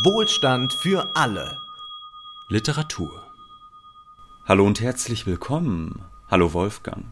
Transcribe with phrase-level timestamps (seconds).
[0.00, 1.58] Wohlstand für alle.
[2.48, 3.10] Literatur.
[4.46, 6.00] Hallo und herzlich willkommen.
[6.30, 7.04] Hallo Wolfgang.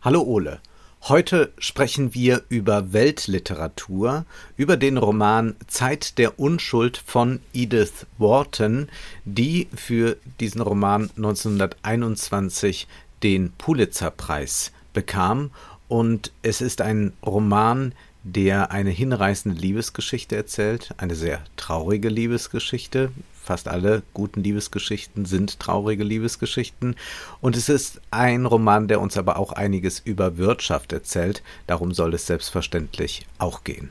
[0.00, 0.60] Hallo Ole.
[1.02, 4.24] Heute sprechen wir über Weltliteratur,
[4.56, 8.88] über den Roman Zeit der Unschuld von Edith Wharton,
[9.26, 12.88] die für diesen Roman 1921
[13.22, 15.50] den Pulitzerpreis bekam.
[15.88, 17.94] Und es ist ein Roman,
[18.24, 23.10] der eine hinreißende Liebesgeschichte erzählt, eine sehr traurige Liebesgeschichte.
[23.42, 26.94] Fast alle guten Liebesgeschichten sind traurige Liebesgeschichten.
[27.40, 31.42] Und es ist ein Roman, der uns aber auch einiges über Wirtschaft erzählt.
[31.66, 33.90] Darum soll es selbstverständlich auch gehen.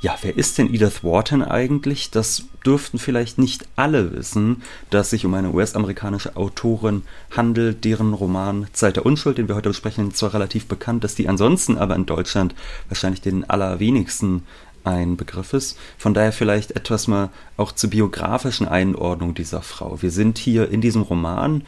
[0.00, 2.12] Ja, wer ist denn Edith Wharton eigentlich?
[2.12, 7.02] Das dürften vielleicht nicht alle wissen, dass sich um eine US-amerikanische Autorin
[7.36, 11.28] handelt, deren Roman Zeit der Unschuld, den wir heute besprechen, zwar relativ bekannt ist, die
[11.28, 12.54] ansonsten aber in Deutschland
[12.88, 14.44] wahrscheinlich den allerwenigsten
[14.84, 15.76] ein Begriff ist.
[15.98, 20.00] Von daher vielleicht etwas mal auch zur biografischen Einordnung dieser Frau.
[20.00, 21.64] Wir sind hier in diesem Roman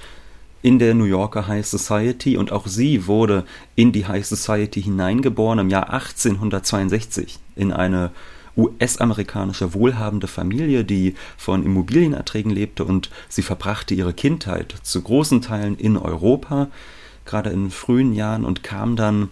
[0.63, 3.45] in der New Yorker High Society und auch sie wurde
[3.77, 8.11] in die High Society hineingeboren im Jahr 1862 in eine
[8.57, 15.77] US-amerikanische wohlhabende Familie, die von Immobilienerträgen lebte und sie verbrachte ihre Kindheit zu großen Teilen
[15.77, 16.69] in Europa,
[17.25, 19.31] gerade in frühen Jahren und kam dann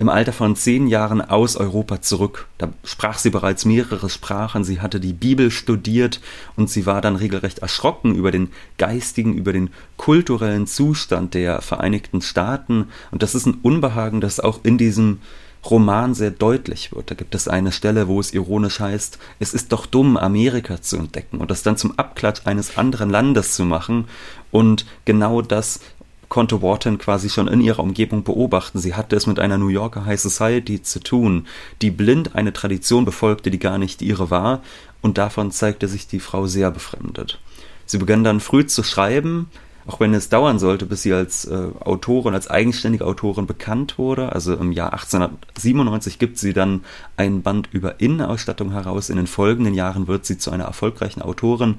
[0.00, 2.48] im Alter von zehn Jahren aus Europa zurück.
[2.56, 6.22] Da sprach sie bereits mehrere Sprachen, sie hatte die Bibel studiert
[6.56, 9.68] und sie war dann regelrecht erschrocken über den geistigen, über den
[9.98, 12.86] kulturellen Zustand der Vereinigten Staaten.
[13.10, 15.18] Und das ist ein Unbehagen, das auch in diesem
[15.68, 17.10] Roman sehr deutlich wird.
[17.10, 20.96] Da gibt es eine Stelle, wo es ironisch heißt, es ist doch dumm, Amerika zu
[20.96, 24.06] entdecken und das dann zum Abklatsch eines anderen Landes zu machen.
[24.50, 25.80] Und genau das
[26.30, 28.78] konnte Wharton quasi schon in ihrer Umgebung beobachten.
[28.78, 31.46] Sie hatte es mit einer New Yorker High Society zu tun,
[31.82, 34.62] die blind eine Tradition befolgte, die gar nicht ihre war,
[35.02, 37.40] und davon zeigte sich die Frau sehr befremdet.
[37.84, 39.50] Sie begann dann früh zu schreiben,
[39.86, 44.32] auch wenn es dauern sollte, bis sie als äh, Autorin, als eigenständige Autorin bekannt wurde.
[44.32, 46.84] Also im Jahr 1897 gibt sie dann
[47.16, 49.10] ein Band über Innenausstattung heraus.
[49.10, 51.76] In den folgenden Jahren wird sie zu einer erfolgreichen Autorin,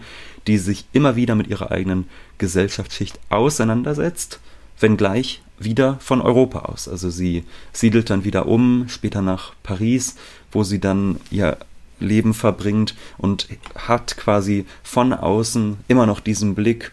[0.47, 2.07] die sich immer wieder mit ihrer eigenen
[2.37, 4.39] Gesellschaftsschicht auseinandersetzt,
[4.79, 6.87] wenngleich wieder von Europa aus.
[6.87, 10.15] Also sie siedelt dann wieder um, später nach Paris,
[10.51, 11.57] wo sie dann ihr
[11.99, 16.91] Leben verbringt und hat quasi von außen immer noch diesen Blick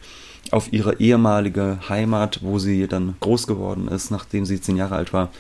[0.51, 5.13] auf ihre ehemalige Heimat, wo sie dann groß geworden ist, nachdem sie zehn Jahre alt
[5.13, 5.31] war,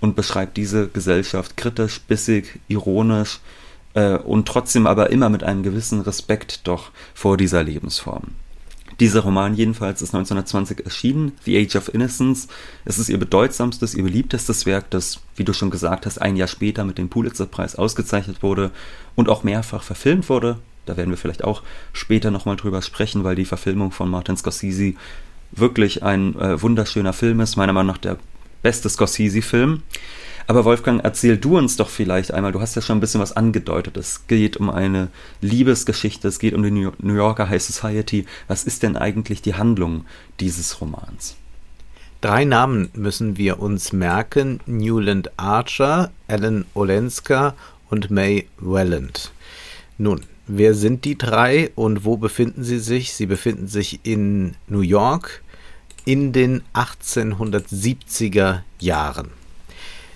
[0.00, 3.40] und beschreibt diese Gesellschaft kritisch, bissig, ironisch
[3.94, 8.24] äh, und trotzdem aber immer mit einem gewissen Respekt doch vor dieser Lebensform.
[9.00, 12.48] Dieser Roman jedenfalls ist 1920 erschienen, The Age of Innocence.
[12.84, 16.48] Es ist ihr bedeutsamstes, ihr beliebtestes Werk, das, wie du schon gesagt hast, ein Jahr
[16.48, 18.72] später mit dem Pulitzer-Preis ausgezeichnet wurde
[19.14, 20.58] und auch mehrfach verfilmt wurde.
[20.88, 21.62] Da werden wir vielleicht auch
[21.92, 24.94] später nochmal drüber sprechen, weil die Verfilmung von Martin Scorsese
[25.52, 28.18] wirklich ein äh, wunderschöner Film ist, meiner Meinung nach der
[28.62, 29.82] beste Scorsese-Film.
[30.46, 33.36] Aber Wolfgang, erzähl du uns doch vielleicht einmal, du hast ja schon ein bisschen was
[33.36, 33.98] angedeutet.
[33.98, 35.08] Es geht um eine
[35.42, 38.24] Liebesgeschichte, es geht um die New Yorker High Society.
[38.46, 40.06] Was ist denn eigentlich die Handlung
[40.40, 41.36] dieses Romans?
[42.22, 47.54] Drei Namen müssen wir uns merken: Newland Archer, Alan Olenska
[47.90, 49.32] und May Welland.
[49.98, 53.12] Nun, wer sind die drei und wo befinden sie sich?
[53.12, 55.42] Sie befinden sich in New York
[56.04, 59.30] in den 1870er Jahren.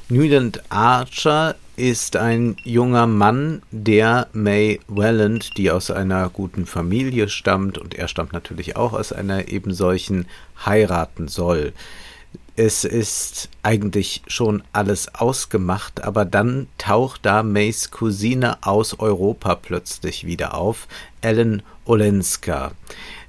[0.08, 7.78] Newland Archer ist ein junger Mann, der May Welland, die aus einer guten Familie stammt,
[7.78, 10.26] und er stammt natürlich auch aus einer eben solchen,
[10.64, 11.73] heiraten soll.
[12.54, 20.26] Es ist eigentlich schon alles ausgemacht, aber dann taucht da Mays Cousine aus Europa plötzlich
[20.26, 20.87] wieder auf,
[21.22, 22.72] Ellen Olenska.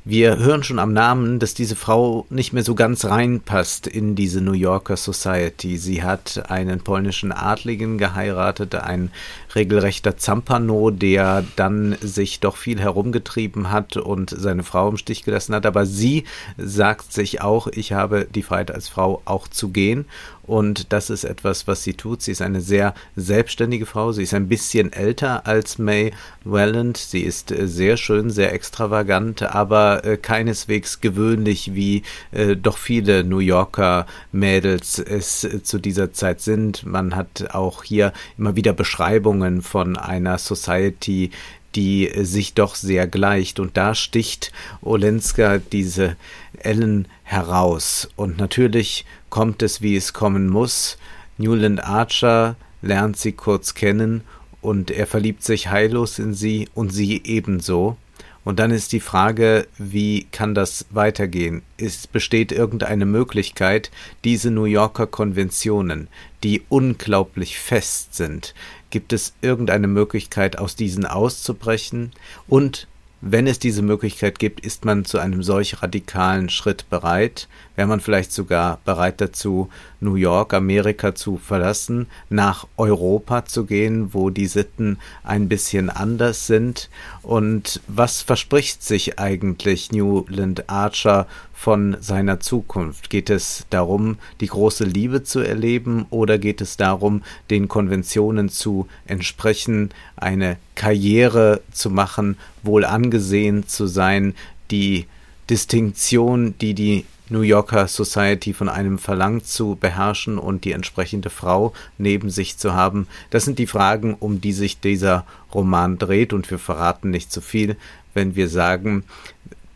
[0.03, 4.41] Wir hören schon am Namen, dass diese Frau nicht mehr so ganz reinpasst in diese
[4.41, 5.77] New Yorker Society.
[5.77, 9.11] Sie hat einen polnischen Adligen geheiratet, ein
[9.55, 15.55] regelrechter Zampano, der dann sich doch viel herumgetrieben hat und seine Frau im Stich gelassen
[15.55, 15.65] hat.
[15.65, 16.23] Aber sie
[16.57, 20.05] sagt sich auch, ich habe die Freiheit als Frau auch zu gehen
[20.45, 22.21] und das ist etwas, was sie tut.
[22.21, 24.11] Sie ist eine sehr selbstständige Frau.
[24.11, 26.11] Sie ist ein bisschen älter als May
[26.44, 26.97] Welland.
[26.97, 33.23] Sie ist äh, sehr schön, sehr extravagant, aber äh, keineswegs gewöhnlich, wie äh, doch viele
[33.23, 36.85] New Yorker Mädels es zu dieser Zeit sind.
[36.85, 41.31] Man hat auch hier immer wieder Beschreibungen von einer Society,
[41.75, 43.60] die sich doch sehr gleicht.
[43.60, 44.51] Und da sticht
[44.81, 46.16] Olenska diese
[46.60, 48.10] Ellen heraus.
[48.16, 50.98] Und natürlich kommt es, wie es kommen muss.
[51.38, 54.22] Newland Archer lernt sie kurz kennen
[54.62, 57.98] und er verliebt sich heillos in sie und sie ebenso.
[58.45, 61.62] Und dann ist die Frage, wie kann das weitergehen?
[61.78, 63.90] Es besteht irgendeine Möglichkeit,
[64.25, 66.10] diese New Yorker Konventionen,
[66.44, 68.54] die unglaublich fest sind,
[68.94, 72.12] gibt es irgendeine Möglichkeit, aus diesen auszubrechen?
[72.48, 72.88] Und
[73.22, 77.48] wenn es diese Möglichkeit gibt, ist man zu einem solch radikalen Schritt bereit?
[77.75, 79.69] Wäre man vielleicht sogar bereit dazu,
[80.00, 86.45] New York, Amerika zu verlassen, nach Europa zu gehen, wo die Sitten ein bisschen anders
[86.45, 86.92] sind?
[87.24, 91.25] Und was verspricht sich eigentlich Newland Archer
[91.63, 93.10] von seiner Zukunft?
[93.10, 98.89] Geht es darum, die große Liebe zu erleben oder geht es darum, den Konventionen zu
[99.06, 104.36] entsprechen, eine Karriere zu machen, wohl angesehen zu sein,
[104.71, 105.06] die
[105.50, 111.71] Distinktion, die die New Yorker Society von einem verlangt zu beherrschen und die entsprechende Frau
[111.98, 113.07] neben sich zu haben.
[113.30, 117.39] Das sind die Fragen, um die sich dieser Roman dreht und wir verraten nicht zu
[117.39, 117.77] viel,
[118.13, 119.06] wenn wir sagen,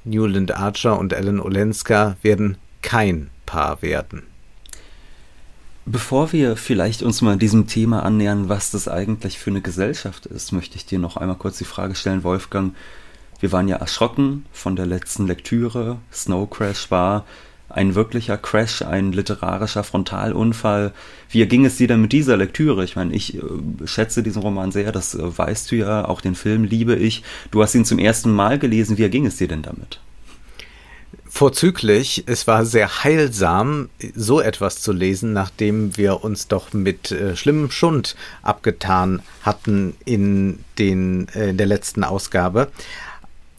[0.08, 4.24] Newland Archer und Ellen Olenska werden kein Paar werden.
[5.86, 10.52] Bevor wir vielleicht uns mal diesem Thema annähern, was das eigentlich für eine Gesellschaft ist,
[10.52, 12.76] möchte ich dir noch einmal kurz die Frage stellen, Wolfgang.
[13.40, 16.00] Wir waren ja erschrocken von der letzten Lektüre.
[16.12, 17.26] Snow Crash war
[17.70, 20.94] ein wirklicher Crash, ein literarischer Frontalunfall.
[21.30, 22.84] Wie ging es dir denn mit dieser Lektüre?
[22.84, 23.42] Ich meine, ich äh,
[23.86, 27.24] schätze diesen Roman sehr, das äh, weißt du ja, auch den Film liebe ich.
[27.52, 30.00] Du hast ihn zum ersten Mal gelesen, wie ging es dir denn damit?
[31.30, 37.36] Vorzüglich, es war sehr heilsam, so etwas zu lesen, nachdem wir uns doch mit äh,
[37.36, 42.72] schlimmem Schund abgetan hatten in, den, äh, in der letzten Ausgabe.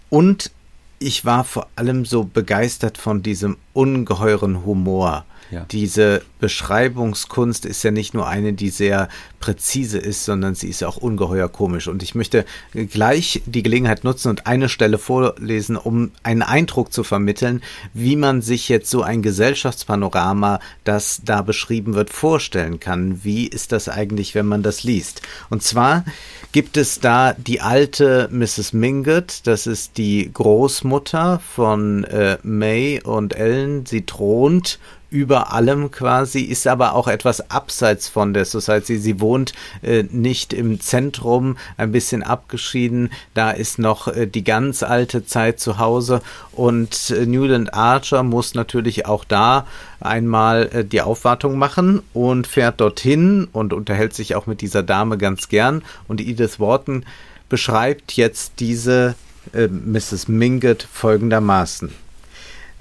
[0.09, 0.51] Und
[0.99, 5.25] ich war vor allem so begeistert von diesem ungeheuren Humor.
[5.51, 5.65] Ja.
[5.71, 9.09] Diese Beschreibungskunst ist ja nicht nur eine, die sehr
[9.41, 11.89] präzise ist, sondern sie ist auch ungeheuer komisch.
[11.89, 17.05] Und ich möchte gleich die Gelegenheit nutzen und eine Stelle vorlesen, um einen Eindruck zu
[17.05, 17.63] vermitteln,
[17.95, 23.25] wie man sich jetzt so ein Gesellschaftspanorama, das da beschrieben wird, vorstellen kann.
[23.25, 25.23] Wie ist das eigentlich, wenn man das liest?
[25.51, 26.05] Und zwar
[26.53, 28.73] gibt es da die alte Mrs.
[28.73, 33.87] Mingott, das ist die Großmutter von äh, May und Ellen.
[33.87, 34.79] Sie thront
[35.11, 38.99] über allem quasi, ist aber auch etwas abseits von der Society.
[38.99, 43.11] Sie wohnt äh, nicht im Zentrum, ein bisschen abgeschieden.
[43.35, 46.21] Da ist noch äh, die ganz alte Zeit zu Hause
[46.53, 49.67] und äh, Newland Archer muss natürlich auch da
[50.01, 55.19] einmal äh, die Aufwartung machen und fährt dorthin und unterhält sich auch mit dieser Dame
[55.19, 55.83] ganz gern.
[56.07, 57.05] Und Edith Wharton
[57.49, 59.15] beschreibt jetzt diese
[59.53, 60.29] äh, Mrs.
[60.29, 62.08] Mingott folgendermaßen.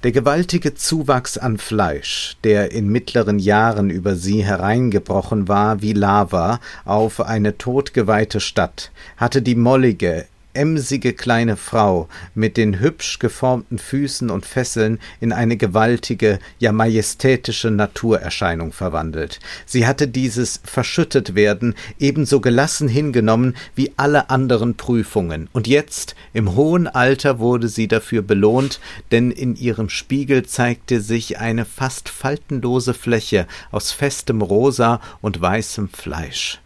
[0.03, 6.59] Der gewaltige Zuwachs an Fleisch, der in mittleren Jahren über sie hereingebrochen war wie Lava
[6.85, 10.27] auf eine totgeweihte Stadt, hatte die mollige,
[10.57, 17.71] emsige kleine Frau mit den hübsch geformten Füßen und Fesseln in eine gewaltige, ja majestätische
[17.71, 19.39] Naturerscheinung verwandelt.
[19.65, 26.87] Sie hatte dieses Verschüttetwerden ebenso gelassen hingenommen wie alle anderen Prüfungen, und jetzt, im hohen
[26.87, 28.79] Alter, wurde sie dafür belohnt,
[29.11, 35.89] denn in ihrem Spiegel zeigte sich eine fast faltenlose Fläche aus festem Rosa und weißem
[35.89, 36.59] Fleisch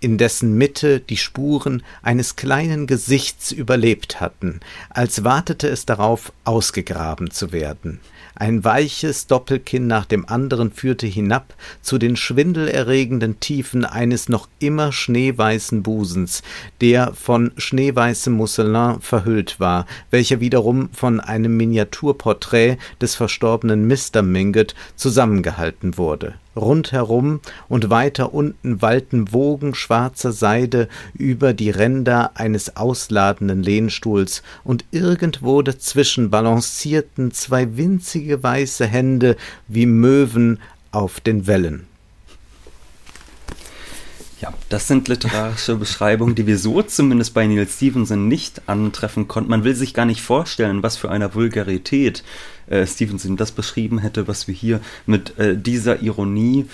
[0.00, 4.60] in dessen Mitte die Spuren eines kleinen Gesichts überlebt hatten,
[4.90, 8.00] als wartete es darauf, ausgegraben zu werden.
[8.36, 14.90] Ein weiches Doppelkinn nach dem anderen führte hinab zu den schwindelerregenden Tiefen eines noch immer
[14.90, 16.42] schneeweißen Busens,
[16.80, 24.22] der von schneeweißem Mousselin verhüllt war, welcher wiederum von einem Miniaturporträt des verstorbenen Mr.
[24.22, 26.34] Mingott zusammengehalten wurde.
[26.56, 34.84] Rundherum und weiter unten wallten Wogen schwarzer Seide über die Ränder eines ausladenden Lehnstuhls, und
[34.90, 39.36] irgendwo dazwischen balancierten zwei winzige weiße Hände
[39.68, 40.58] wie Möwen
[40.92, 41.86] auf den Wellen.
[44.40, 49.48] Ja, das sind literarische Beschreibungen, die wir so zumindest bei Neil Stevenson nicht antreffen konnten.
[49.48, 52.22] Man will sich gar nicht vorstellen, was für eine Vulgarität
[52.68, 56.66] äh, Stevenson das beschrieben hätte, was wir hier mit äh, dieser Ironie,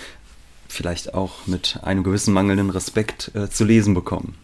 [0.67, 4.35] vielleicht auch mit einem gewissen mangelnden Respekt äh, zu lesen bekommen.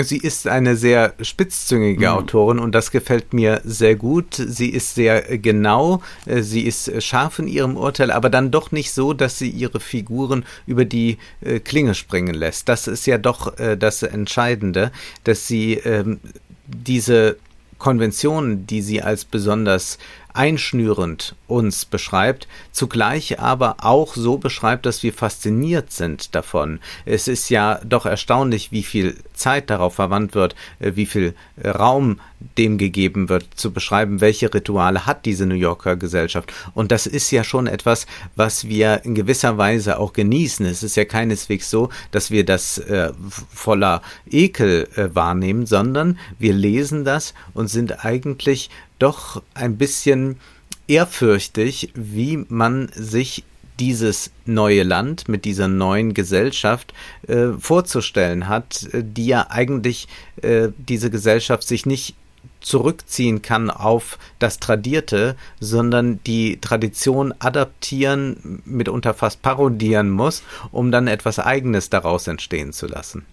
[0.00, 2.14] Sie ist eine sehr spitzzüngige mhm.
[2.14, 4.34] Autorin und das gefällt mir sehr gut.
[4.34, 8.92] Sie ist sehr genau, äh, sie ist scharf in ihrem Urteil, aber dann doch nicht
[8.92, 12.68] so, dass sie ihre Figuren über die äh, Klinge springen lässt.
[12.68, 14.92] Das ist ja doch äh, das Entscheidende,
[15.24, 16.20] dass sie ähm,
[16.66, 17.36] diese
[17.78, 19.98] Konventionen, die sie als besonders
[20.34, 26.80] einschnürend uns beschreibt, zugleich aber auch so beschreibt, dass wir fasziniert sind davon.
[27.04, 31.68] Es ist ja doch erstaunlich, wie viel Zeit darauf verwandt wird, äh, wie viel äh,
[31.70, 32.20] Raum
[32.58, 36.52] dem gegeben wird, zu beschreiben, welche Rituale hat diese New Yorker Gesellschaft.
[36.74, 40.66] Und das ist ja schon etwas, was wir in gewisser Weise auch genießen.
[40.66, 43.12] Es ist ja keineswegs so, dass wir das äh,
[43.52, 48.70] voller Ekel äh, wahrnehmen, sondern wir lesen das und sind eigentlich
[49.02, 50.38] doch ein bisschen
[50.86, 53.44] ehrfürchtig, wie man sich
[53.80, 56.92] dieses neue Land mit dieser neuen Gesellschaft
[57.26, 60.06] äh, vorzustellen hat, äh, die ja eigentlich
[60.42, 62.14] äh, diese Gesellschaft sich nicht
[62.60, 71.08] zurückziehen kann auf das Tradierte, sondern die Tradition adaptieren, mitunter fast parodieren muss, um dann
[71.08, 73.26] etwas Eigenes daraus entstehen zu lassen.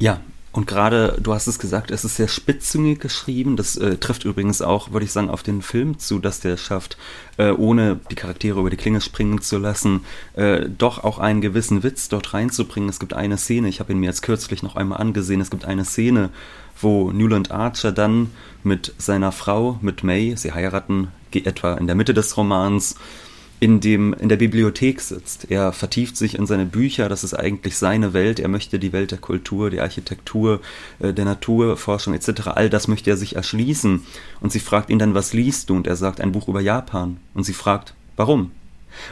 [0.00, 3.56] Ja, und gerade, du hast es gesagt, es ist sehr spitzzüngig geschrieben.
[3.56, 6.96] Das äh, trifft übrigens auch, würde ich sagen, auf den Film zu, dass der schafft,
[7.36, 11.82] äh, ohne die Charaktere über die Klinge springen zu lassen, äh, doch auch einen gewissen
[11.82, 12.88] Witz dort reinzubringen.
[12.88, 15.66] Es gibt eine Szene, ich habe ihn mir jetzt kürzlich noch einmal angesehen, es gibt
[15.66, 16.30] eine Szene,
[16.80, 18.30] wo Newland Archer dann
[18.62, 22.96] mit seiner Frau, mit May, sie heiraten etwa in der Mitte des Romans,
[23.60, 25.50] in, dem, in der Bibliothek sitzt.
[25.50, 28.38] Er vertieft sich in seine Bücher, das ist eigentlich seine Welt.
[28.38, 30.60] Er möchte die Welt der Kultur, der Architektur,
[31.00, 32.48] äh, der Naturforschung etc.
[32.54, 34.04] All das möchte er sich erschließen.
[34.40, 35.76] Und sie fragt ihn dann, was liest du?
[35.76, 37.18] Und er sagt, ein Buch über Japan.
[37.34, 38.52] Und sie fragt, warum?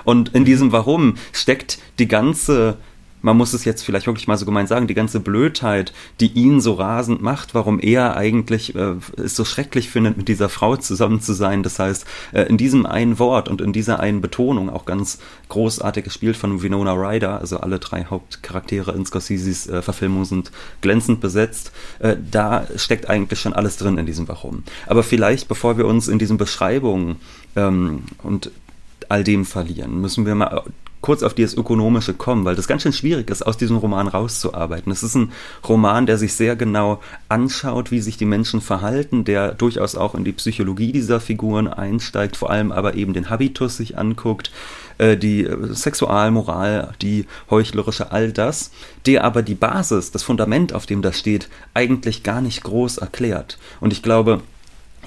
[0.05, 2.76] Und in diesem Warum steckt die ganze
[3.23, 6.61] man muss es jetzt vielleicht wirklich mal so gemein sagen, die ganze Blödheit, die ihn
[6.61, 11.21] so rasend macht, warum er eigentlich äh, es so schrecklich findet, mit dieser Frau zusammen
[11.21, 11.63] zu sein.
[11.63, 15.19] Das heißt, äh, in diesem einen Wort und in dieser einen Betonung, auch ganz
[15.49, 21.21] großartig gespielt von Winona Ryder, also alle drei Hauptcharaktere in Scorseses äh, Verfilmung sind glänzend
[21.21, 24.63] besetzt, äh, da steckt eigentlich schon alles drin in diesem Warum.
[24.87, 27.17] Aber vielleicht, bevor wir uns in diesen Beschreibungen
[27.57, 28.51] ähm, und
[29.09, 30.63] all dem verlieren, müssen wir mal
[31.00, 34.91] kurz auf dieses Ökonomische kommen, weil das ganz schön schwierig ist, aus diesem Roman rauszuarbeiten.
[34.91, 35.33] Es ist ein
[35.67, 40.25] Roman, der sich sehr genau anschaut, wie sich die Menschen verhalten, der durchaus auch in
[40.25, 44.50] die Psychologie dieser Figuren einsteigt, vor allem aber eben den Habitus sich anguckt,
[44.99, 48.71] äh, die Sexualmoral, die heuchlerische, all das,
[49.07, 53.59] der aber die Basis, das Fundament, auf dem das steht, eigentlich gar nicht groß erklärt.
[53.81, 54.41] Und ich glaube,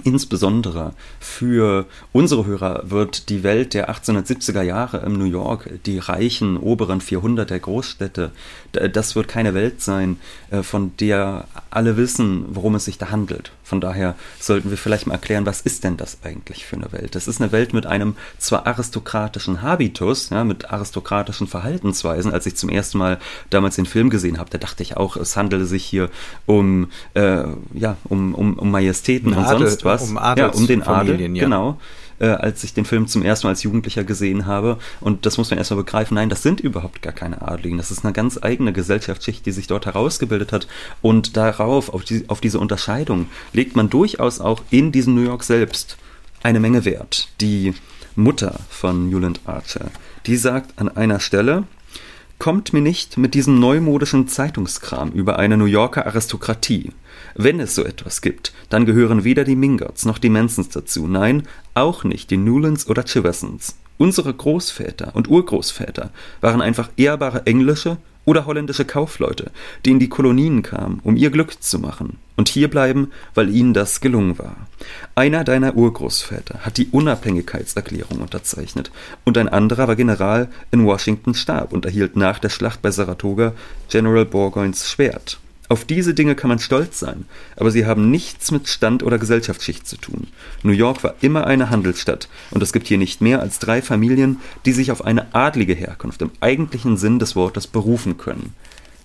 [0.04, 6.58] Insbesondere für unsere Hörer wird die Welt der 1870er Jahre im New York, die reichen
[6.58, 8.32] oberen 400 der Großstädte,
[8.72, 10.18] das wird keine Welt sein,
[10.52, 13.52] äh, von der alle wissen, worum es sich da handelt.
[13.70, 17.14] Von daher sollten wir vielleicht mal erklären, was ist denn das eigentlich für eine Welt?
[17.14, 22.34] Das ist eine Welt mit einem zwar aristokratischen Habitus, ja, mit aristokratischen Verhaltensweisen.
[22.34, 23.20] Als ich zum ersten Mal
[23.52, 26.10] damals den Film gesehen habe, da dachte ich auch, es handele sich hier
[26.48, 27.44] um, äh,
[27.76, 29.89] ja, um, um, um Majestäten um und sonst was.
[29.98, 31.28] Um, ja, um den Adel, ja.
[31.28, 31.78] genau
[32.20, 34.78] äh, als ich den Film zum ersten Mal als Jugendlicher gesehen habe.
[35.00, 36.16] Und das muss man erstmal begreifen.
[36.16, 37.78] Nein, das sind überhaupt gar keine Adligen.
[37.78, 40.68] Das ist eine ganz eigene Gesellschaftsschicht, die sich dort herausgebildet hat.
[41.02, 45.44] Und darauf, auf, die, auf diese Unterscheidung, legt man durchaus auch in diesem New York
[45.44, 45.98] selbst
[46.44, 47.30] eine Menge Wert.
[47.42, 47.74] Die
[48.16, 49.92] Mutter von Newland Archer,
[50.26, 51.64] die sagt an einer Stelle,
[52.40, 56.94] Kommt mir nicht mit diesem neumodischen Zeitungskram über eine New Yorker Aristokratie.
[57.42, 61.44] Wenn es so etwas gibt, dann gehören weder die Mingots noch die Mansons dazu, nein,
[61.74, 63.78] auch nicht die Newlands oder Chiversons.
[63.98, 69.52] Unsere Großväter und Urgroßväter waren einfach ehrbare englische Oder holländische Kaufleute,
[69.86, 73.74] die in die Kolonien kamen, um ihr Glück zu machen und hier bleiben, weil ihnen
[73.74, 74.68] das gelungen war.
[75.16, 78.92] Einer deiner Urgroßväter hat die Unabhängigkeitserklärung unterzeichnet
[79.24, 83.54] und ein anderer war General in Washington Stab und erhielt nach der Schlacht bei Saratoga
[83.88, 85.40] General Burgoynes Schwert.
[85.72, 89.88] Auf diese Dinge kann man stolz sein, aber sie haben nichts mit Stand oder Gesellschaftsschicht
[89.88, 90.28] zu tun.
[90.64, 94.40] New York war immer eine Handelsstadt und es gibt hier nicht mehr als drei Familien,
[94.66, 98.56] die sich auf eine adlige Herkunft im eigentlichen Sinn des Wortes berufen können.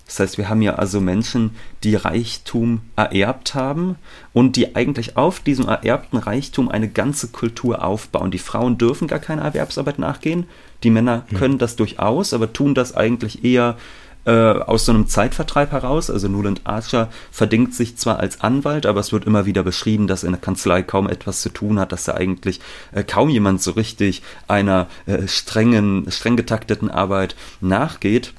[0.07, 1.53] Das heißt, wir haben ja also Menschen,
[1.83, 3.97] die Reichtum ererbt haben
[4.33, 8.31] und die eigentlich auf diesem ererbten Reichtum eine ganze Kultur aufbauen.
[8.31, 10.47] Die Frauen dürfen gar keine Erwerbsarbeit nachgehen,
[10.83, 11.39] die Männer hm.
[11.39, 13.77] können das durchaus, aber tun das eigentlich eher
[14.25, 16.11] äh, aus so einem Zeitvertreib heraus.
[16.11, 20.25] Also Nuland Archer verdingt sich zwar als Anwalt, aber es wird immer wieder beschrieben, dass
[20.25, 22.61] in der Kanzlei kaum etwas zu tun hat, dass er eigentlich
[22.93, 28.33] äh, kaum jemand so richtig einer äh, strengen, streng getakteten Arbeit nachgeht.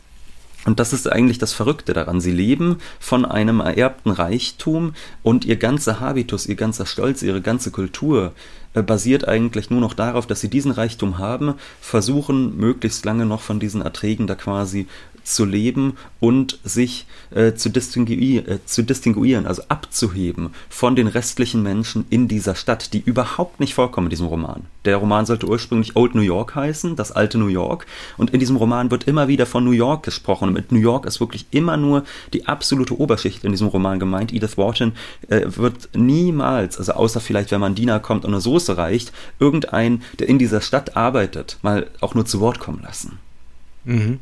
[0.65, 2.19] Und das ist eigentlich das Verrückte daran.
[2.19, 7.69] Sie leben von einem ererbten Reichtum und ihr ganzer Habitus, ihr ganzer Stolz, ihre ganze
[7.69, 8.33] Kultur
[8.73, 13.41] äh, basiert eigentlich nur noch darauf, dass sie diesen Reichtum haben, versuchen möglichst lange noch
[13.41, 14.87] von diesen Erträgen da quasi
[15.25, 21.63] zu leben und sich äh, zu, distingui äh, zu distinguieren, also abzuheben von den restlichen
[21.63, 24.65] Menschen in dieser Stadt, die überhaupt nicht vorkommen in diesem Roman.
[24.85, 28.55] Der Roman sollte ursprünglich Old New York heißen, das alte New York, und in diesem
[28.55, 30.49] Roman wird immer wieder von New York gesprochen.
[30.49, 32.03] Und mit New York ist wirklich immer nur
[32.33, 34.31] die absolute Oberschicht in diesem Roman gemeint.
[34.31, 34.93] Edith Wharton
[35.27, 40.03] äh, wird niemals, also außer vielleicht, wenn man Diener kommt und eine Soße reicht, irgendein,
[40.19, 43.17] der in dieser Stadt arbeitet, mal auch nur zu Wort kommen lassen.
[43.85, 44.19] Mhm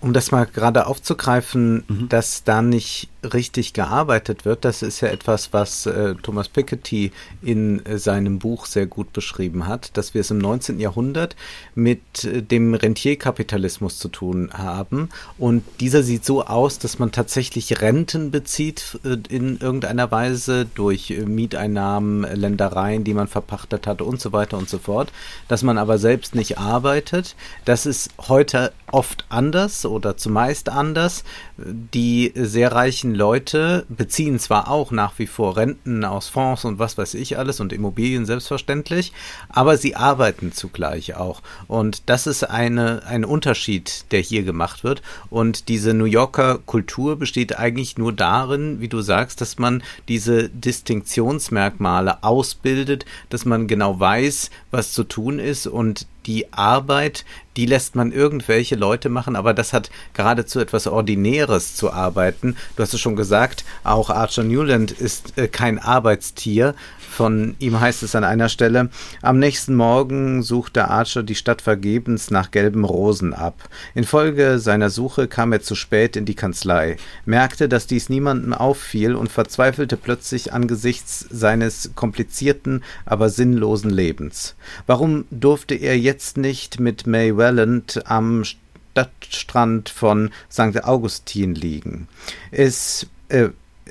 [0.00, 2.08] um das mal gerade aufzugreifen, mhm.
[2.08, 7.84] dass da nicht richtig gearbeitet wird, das ist ja etwas, was äh, Thomas Piketty in
[7.84, 10.80] äh, seinem Buch sehr gut beschrieben hat, dass wir es im 19.
[10.80, 11.36] Jahrhundert
[11.74, 15.08] mit äh, dem Rentierkapitalismus zu tun haben.
[15.38, 21.10] Und dieser sieht so aus, dass man tatsächlich Renten bezieht äh, in irgendeiner Weise durch
[21.10, 25.12] äh, Mieteinnahmen, Ländereien, die man verpachtet hat und so weiter und so fort,
[25.48, 27.36] dass man aber selbst nicht arbeitet.
[27.64, 31.24] Das ist heute oft anders oder zumeist anders.
[31.56, 36.98] Die sehr reichen Leute beziehen zwar auch nach wie vor Renten aus Fonds und was
[36.98, 39.12] weiß ich alles und Immobilien selbstverständlich,
[39.48, 41.42] aber sie arbeiten zugleich auch.
[41.66, 45.02] Und das ist eine, ein Unterschied, der hier gemacht wird.
[45.30, 50.48] Und diese New Yorker Kultur besteht eigentlich nur darin, wie du sagst, dass man diese
[50.50, 57.24] Distinktionsmerkmale ausbildet, dass man genau weiß, was zu tun ist und die Arbeit,
[57.56, 62.56] die lässt man irgendwelche Leute machen, aber das hat geradezu etwas Ordinäres zu arbeiten.
[62.76, 66.74] Du hast es schon gesagt, auch Archer Newland ist äh, kein Arbeitstier,
[67.16, 68.90] von ihm heißt es an einer Stelle,
[69.22, 73.70] am nächsten Morgen suchte Archer die Stadt vergebens nach gelben Rosen ab.
[73.94, 79.14] Infolge seiner Suche kam er zu spät in die Kanzlei, merkte, dass dies niemandem auffiel
[79.14, 84.54] und verzweifelte plötzlich angesichts seines komplizierten, aber sinnlosen Lebens.
[84.86, 90.84] Warum durfte er jetzt nicht mit May Welland am Stadtstrand von St.
[90.84, 92.08] Augustin liegen?
[92.50, 93.48] Es äh,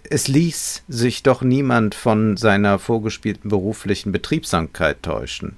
[0.10, 5.56] es ließ sich doch niemand von seiner vorgespielten beruflichen Betriebsamkeit täuschen.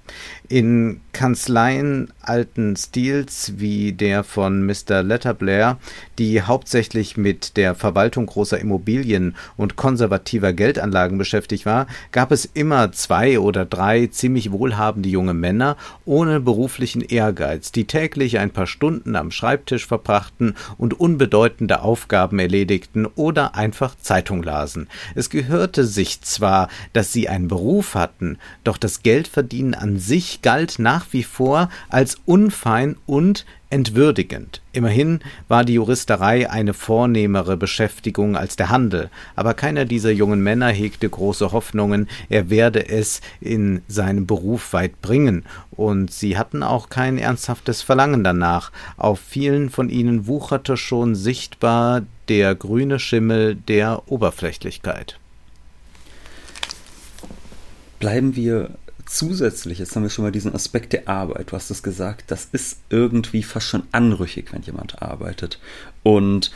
[0.49, 5.03] In Kanzleien alten Stils wie der von Mr.
[5.03, 5.77] Letterblair,
[6.19, 12.91] die hauptsächlich mit der Verwaltung großer Immobilien und konservativer Geldanlagen beschäftigt war, gab es immer
[12.91, 19.15] zwei oder drei ziemlich wohlhabende junge Männer ohne beruflichen Ehrgeiz, die täglich ein paar Stunden
[19.15, 24.87] am Schreibtisch verbrachten und unbedeutende Aufgaben erledigten oder einfach Zeitung lasen.
[25.15, 30.79] Es gehörte sich zwar, dass sie einen Beruf hatten, doch das Geldverdienen an sich galt
[30.79, 34.61] nach wie vor als unfein und entwürdigend.
[34.71, 40.69] Immerhin war die Juristerei eine vornehmere Beschäftigung als der Handel, aber keiner dieser jungen Männer
[40.69, 46.89] hegte große Hoffnungen, er werde es in seinem Beruf weit bringen, und sie hatten auch
[46.89, 48.71] kein ernsthaftes Verlangen danach.
[48.95, 55.19] Auf vielen von ihnen wucherte schon sichtbar der grüne Schimmel der Oberflächlichkeit.
[57.99, 58.69] Bleiben wir
[59.07, 62.47] zusätzlich, jetzt haben wir schon mal diesen Aspekt der Arbeit, du hast es gesagt, das
[62.51, 65.59] ist irgendwie fast schon anrüchig, wenn jemand arbeitet.
[66.03, 66.51] Und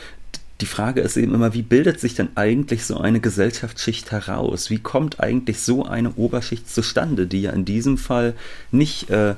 [0.62, 4.70] die Frage ist eben immer, wie bildet sich denn eigentlich so eine Gesellschaftsschicht heraus?
[4.70, 8.34] Wie kommt eigentlich so eine Oberschicht zustande, die ja in diesem Fall
[8.70, 9.34] nicht äh,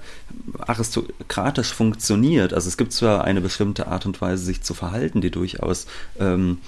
[0.59, 2.53] aristokratisch funktioniert?
[2.53, 5.87] Also es gibt zwar eine bestimmte Art und Weise, sich zu verhalten, die durchaus
[6.21, 6.59] ähm,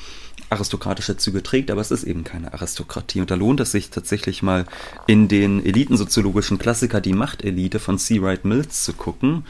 [0.51, 3.21] aristokratische Züge trägt, aber es ist eben keine Aristokratie.
[3.21, 4.67] Und da lohnt es sich tatsächlich mal
[5.07, 8.23] in den elitensoziologischen Klassiker Die Machtelite von C.
[8.23, 9.45] Wright Mills zu gucken.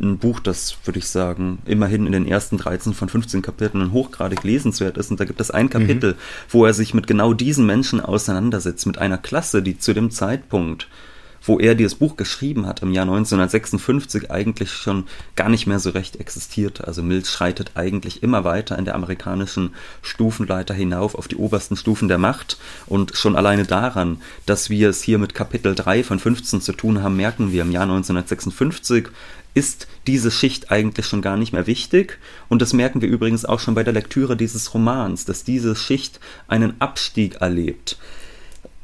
[0.00, 4.44] ein Buch, das, würde ich sagen, immerhin in den ersten 13 von 15 Kapiteln hochgradig
[4.44, 5.10] lesenswert ist.
[5.10, 6.18] Und da gibt es ein Kapitel, mhm.
[6.50, 10.86] wo er sich mit genau diesen Menschen auseinandersetzt, mit einer Klasse, die zu dem Zeitpunkt
[11.42, 15.90] wo er dieses Buch geschrieben hat, im Jahr 1956 eigentlich schon gar nicht mehr so
[15.90, 16.86] recht existierte.
[16.86, 22.08] Also Mills schreitet eigentlich immer weiter in der amerikanischen Stufenleiter hinauf auf die obersten Stufen
[22.08, 22.58] der Macht.
[22.86, 27.02] Und schon alleine daran, dass wir es hier mit Kapitel 3 von 15 zu tun
[27.02, 29.08] haben, merken wir im Jahr 1956
[29.54, 32.18] ist diese Schicht eigentlich schon gar nicht mehr wichtig.
[32.48, 36.20] Und das merken wir übrigens auch schon bei der Lektüre dieses Romans, dass diese Schicht
[36.46, 37.98] einen Abstieg erlebt.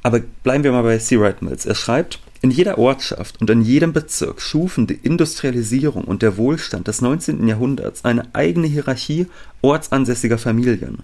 [0.02, 1.18] Aber bleiben wir mal bei C.
[1.18, 1.64] Wright Mills.
[1.64, 6.88] Er schreibt, in jeder Ortschaft und in jedem Bezirk schufen die Industrialisierung und der Wohlstand
[6.88, 7.48] des 19.
[7.48, 9.28] Jahrhunderts eine eigene Hierarchie
[9.62, 10.98] ortsansässiger Familien.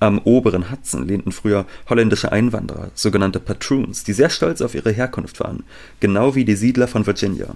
[0.00, 5.40] Am oberen Hudson lehnten früher holländische Einwanderer, sogenannte Patroons, die sehr stolz auf ihre Herkunft
[5.40, 5.64] waren,
[6.00, 7.54] genau wie die Siedler von Virginia.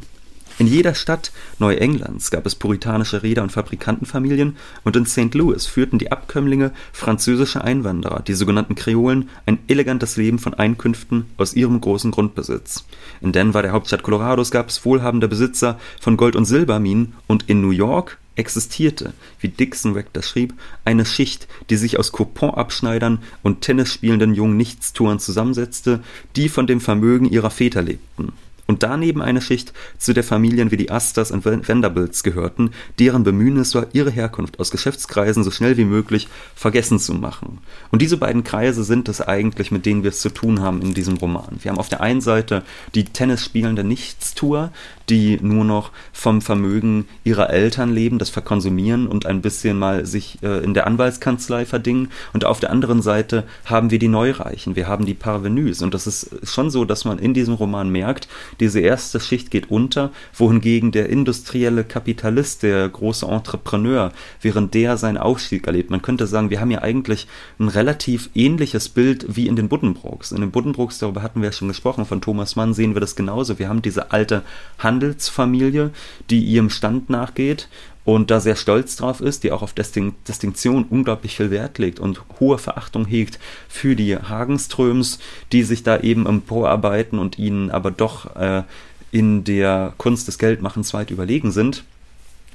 [0.58, 5.34] In jeder Stadt Neuenglands gab es puritanische Reeder und Fabrikantenfamilien und in St.
[5.34, 11.52] Louis führten die Abkömmlinge französischer Einwanderer, die sogenannten Kreolen, ein elegantes Leben von Einkünften aus
[11.52, 12.86] ihrem großen Grundbesitz.
[13.20, 17.60] In Denver, der Hauptstadt Colorados, gab es wohlhabende Besitzer von Gold- und Silberminen und in
[17.60, 20.54] New York existierte, wie Dixon Rector schrieb,
[20.86, 26.02] eine Schicht, die sich aus Couponabschneidern und Tennisspielenden jungen Nichtstuern zusammensetzte,
[26.34, 28.32] die von dem Vermögen ihrer Väter lebten
[28.66, 33.56] und daneben eine Schicht, zu der Familien wie die Asters und Vanderbilts gehörten, deren Bemühen
[33.58, 37.58] es war, ihre Herkunft aus Geschäftskreisen so schnell wie möglich vergessen zu machen.
[37.90, 40.94] Und diese beiden Kreise sind es eigentlich, mit denen wir es zu tun haben in
[40.94, 41.58] diesem Roman.
[41.60, 42.62] Wir haben auf der einen Seite
[42.94, 44.72] die Tennisspielende Nichtstour,
[45.08, 50.42] die nur noch vom Vermögen ihrer Eltern leben, das verkonsumieren und ein bisschen mal sich
[50.42, 52.10] äh, in der Anwaltskanzlei verdingen.
[52.32, 55.82] Und auf der anderen Seite haben wir die Neureichen, wir haben die Parvenus.
[55.82, 58.28] Und das ist schon so, dass man in diesem Roman merkt,
[58.60, 65.18] diese erste Schicht geht unter, wohingegen der industrielle Kapitalist, der große Entrepreneur, während der seinen
[65.18, 65.90] Aufstieg erlebt.
[65.90, 67.26] Man könnte sagen, wir haben ja eigentlich
[67.58, 70.32] ein relativ ähnliches Bild wie in den Buddenbrooks.
[70.32, 73.16] In den Buddenbrooks, darüber hatten wir ja schon gesprochen, von Thomas Mann sehen wir das
[73.16, 73.58] genauso.
[73.58, 74.42] Wir haben diese alte
[74.78, 75.90] Handelsfamilie,
[76.30, 77.68] die ihrem Stand nachgeht
[78.06, 82.22] und da sehr stolz drauf ist, die auch auf Distinktion unglaublich viel Wert legt und
[82.38, 85.18] hohe Verachtung hegt für die Hagenströms,
[85.50, 88.62] die sich da eben emporarbeiten und ihnen aber doch äh,
[89.10, 91.82] in der Kunst des Geldmachens weit überlegen sind.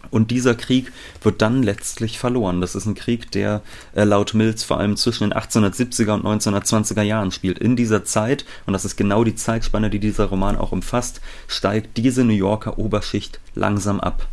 [0.09, 2.61] Und dieser Krieg wird dann letztlich verloren.
[2.61, 3.61] Das ist ein Krieg, der
[3.93, 7.59] äh, laut Mills vor allem zwischen den 1870er und 1920er Jahren spielt.
[7.59, 11.97] In dieser Zeit, und das ist genau die Zeitspanne, die dieser Roman auch umfasst, steigt
[11.97, 14.27] diese New Yorker Oberschicht langsam ab.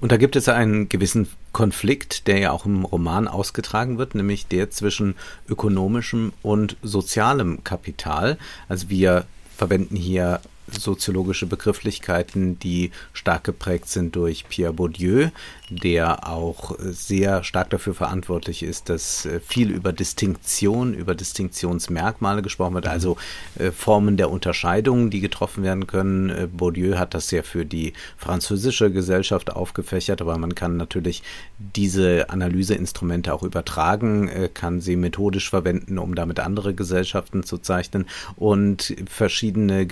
[0.00, 4.46] Und da gibt es einen gewissen Konflikt, der ja auch im Roman ausgetragen wird, nämlich
[4.46, 5.14] der zwischen
[5.48, 8.36] ökonomischem und sozialem Kapital.
[8.68, 9.24] Also wir
[9.56, 15.28] verwenden hier soziologische Begrifflichkeiten, die stark geprägt sind durch Pierre Bourdieu,
[15.70, 22.74] der auch sehr stark dafür verantwortlich ist, dass äh, viel über Distinktion, über Distinktionsmerkmale gesprochen
[22.74, 23.16] wird, also
[23.58, 26.30] äh, Formen der Unterscheidung, die getroffen werden können.
[26.30, 31.22] Äh, Bourdieu hat das ja für die französische Gesellschaft aufgefächert, aber man kann natürlich
[31.58, 38.94] diese Analyseinstrumente auch übertragen, kann sie methodisch verwenden, um damit andere Gesellschaften zu zeichnen und
[39.08, 39.86] verschiedene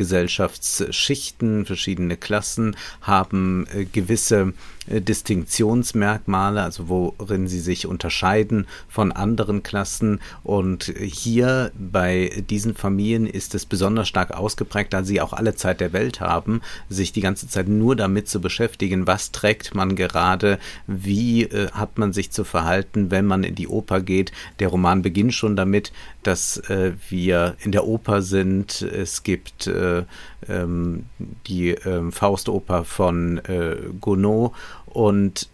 [0.64, 4.54] Gesellschaftsschichten, verschiedene Klassen haben gewisse
[4.86, 10.20] äh, Distinktionsmerkmale, also worin sie sich unterscheiden von anderen Klassen.
[10.42, 15.80] Und hier bei diesen Familien ist es besonders stark ausgeprägt, da sie auch alle Zeit
[15.80, 20.58] der Welt haben, sich die ganze Zeit nur damit zu beschäftigen, was trägt man gerade,
[20.86, 24.32] wie äh, hat man sich zu verhalten, wenn man in die Oper geht.
[24.58, 28.82] Der Roman beginnt schon damit, dass äh, wir in der Oper sind.
[28.82, 30.04] Es gibt äh,
[30.48, 31.06] ähm,
[31.46, 34.52] die ähm, Faustoper von äh, Gounod.
[34.86, 35.48] Und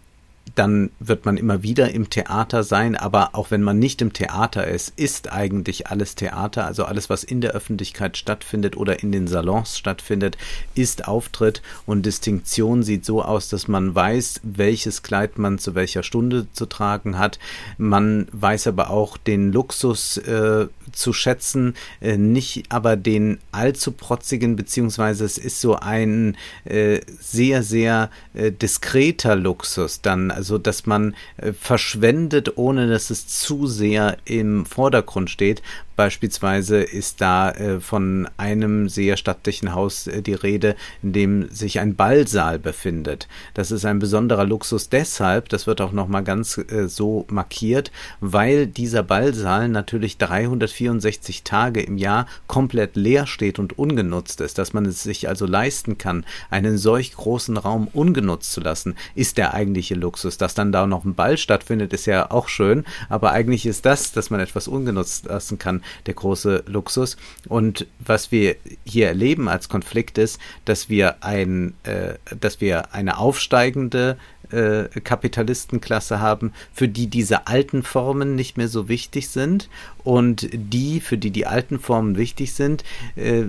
[0.55, 4.67] dann wird man immer wieder im Theater sein, aber auch wenn man nicht im Theater
[4.67, 9.27] ist, ist eigentlich alles Theater, also alles, was in der Öffentlichkeit stattfindet oder in den
[9.27, 10.37] Salons stattfindet,
[10.75, 11.63] ist Auftritt.
[11.87, 16.67] Und Distinktion sieht so aus, dass man weiß, welches Kleid man zu welcher Stunde zu
[16.67, 17.39] tragen hat.
[17.79, 24.57] Man weiß aber auch den Luxus äh, zu schätzen, äh, nicht aber den allzu protzigen,
[24.57, 31.15] beziehungsweise es ist so ein äh, sehr, sehr äh, diskreter Luxus dann Also, dass man
[31.37, 35.61] äh, verschwendet, ohne dass es zu sehr im Vordergrund steht.
[36.01, 41.79] Beispielsweise ist da äh, von einem sehr stattlichen Haus äh, die Rede, in dem sich
[41.79, 43.29] ein Ballsaal befindet.
[43.53, 48.67] Das ist ein besonderer Luxus deshalb, das wird auch nochmal ganz äh, so markiert, weil
[48.67, 54.57] dieser Ballsaal natürlich 364 Tage im Jahr komplett leer steht und ungenutzt ist.
[54.57, 59.37] Dass man es sich also leisten kann, einen solch großen Raum ungenutzt zu lassen, ist
[59.37, 60.30] der eigentliche Luxus.
[60.39, 64.13] Dass dann da noch ein Ball stattfindet, ist ja auch schön, aber eigentlich ist das,
[64.13, 67.17] dass man etwas ungenutzt lassen kann, der große Luxus.
[67.49, 73.19] Und was wir hier erleben als Konflikt ist, dass wir ein, äh, dass wir eine
[73.19, 74.17] aufsteigende
[74.51, 79.69] äh, Kapitalistenklasse haben, für die diese alten Formen nicht mehr so wichtig sind
[80.05, 82.85] und die, für die die alten Formen wichtig sind,
[83.17, 83.45] äh,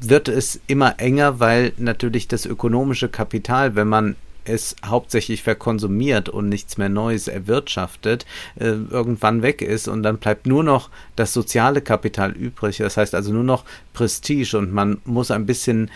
[0.00, 4.16] wird es immer enger, weil natürlich das ökonomische Kapital, wenn man
[4.48, 10.46] es hauptsächlich verkonsumiert und nichts mehr Neues erwirtschaftet, äh, irgendwann weg ist und dann bleibt
[10.46, 12.78] nur noch das soziale Kapital übrig.
[12.78, 15.90] Das heißt also nur noch Prestige und man muss ein bisschen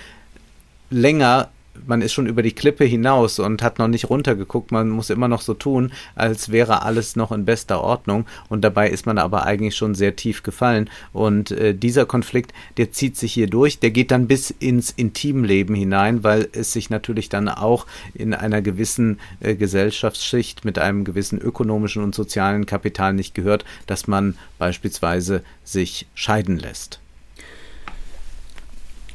[0.91, 1.49] länger
[1.87, 4.73] man ist schon über die Klippe hinaus und hat noch nicht runtergeguckt.
[4.73, 8.27] Man muss immer noch so tun, als wäre alles noch in bester Ordnung.
[8.49, 10.89] Und dabei ist man aber eigentlich schon sehr tief gefallen.
[11.13, 13.79] Und äh, dieser Konflikt, der zieht sich hier durch.
[13.79, 18.63] Der geht dann bis ins Intimleben hinein, weil es sich natürlich dann auch in einer
[18.63, 25.43] gewissen äh, Gesellschaftsschicht mit einem gewissen ökonomischen und sozialen Kapital nicht gehört, dass man beispielsweise
[25.65, 27.02] sich scheiden lässt.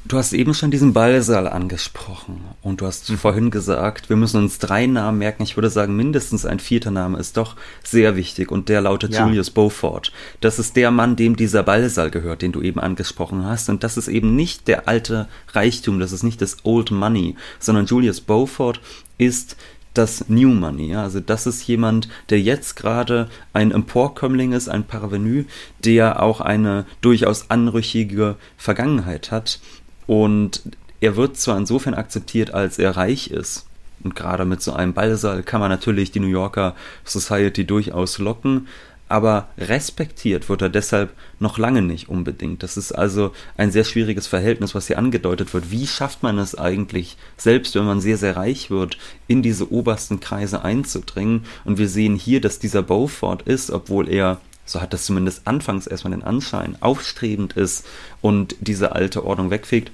[0.08, 3.18] Du hast eben schon diesen Ballsaal angesprochen und du hast mhm.
[3.18, 5.44] vorhin gesagt, wir müssen uns drei Namen merken.
[5.44, 9.26] Ich würde sagen, mindestens ein vierter Name ist doch sehr wichtig und der lautet ja.
[9.26, 10.14] Julius Beaufort.
[10.40, 13.68] Das ist der Mann, dem dieser Ballsaal gehört, den du eben angesprochen hast.
[13.70, 17.86] Und das ist eben nicht der alte Reichtum, das ist nicht das Old Money, sondern
[17.86, 18.80] Julius Beaufort
[19.18, 19.58] ist
[19.94, 20.92] das New Money.
[20.92, 21.04] Ja?
[21.04, 25.44] Also das ist jemand, der jetzt gerade ein Emporkömmling ist, ein Parvenu,
[25.84, 29.60] der auch eine durchaus anrüchige Vergangenheit hat
[30.08, 30.62] und
[31.00, 33.66] er wird zwar insofern akzeptiert, als er reich ist.
[34.04, 38.68] Und gerade mit so einem Ballsaal kann man natürlich die New Yorker Society durchaus locken.
[39.10, 42.62] Aber respektiert wird er deshalb noch lange nicht unbedingt.
[42.62, 45.72] Das ist also ein sehr schwieriges Verhältnis, was hier angedeutet wird.
[45.72, 50.20] Wie schafft man es eigentlich, selbst wenn man sehr, sehr reich wird, in diese obersten
[50.20, 51.46] Kreise einzudringen?
[51.64, 55.88] Und wir sehen hier, dass dieser Beaufort ist, obwohl er so hat das zumindest anfangs
[55.88, 57.86] erstmal den Anschein, aufstrebend ist
[58.22, 59.92] und diese alte Ordnung wegfegt,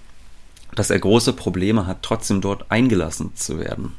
[0.75, 3.93] dass er große Probleme hat, trotzdem dort eingelassen zu werden.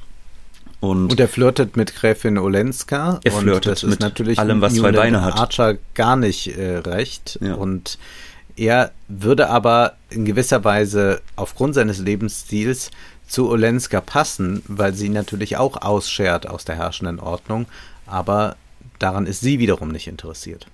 [0.80, 3.20] Und, und er flirtet mit Gräfin Olenska.
[3.24, 5.34] Er flirtet mit natürlich allem, was zwei Beine hat.
[5.34, 7.38] Archer gar nicht äh, recht.
[7.40, 7.54] Ja.
[7.54, 7.98] Und
[8.56, 12.90] er würde aber in gewisser Weise aufgrund seines Lebensstils
[13.26, 17.64] zu Olenska passen, weil sie natürlich auch ausschert aus der herrschenden Ordnung.
[18.06, 18.56] Aber
[18.98, 20.66] Daran ist sie wiederum nicht interessiert.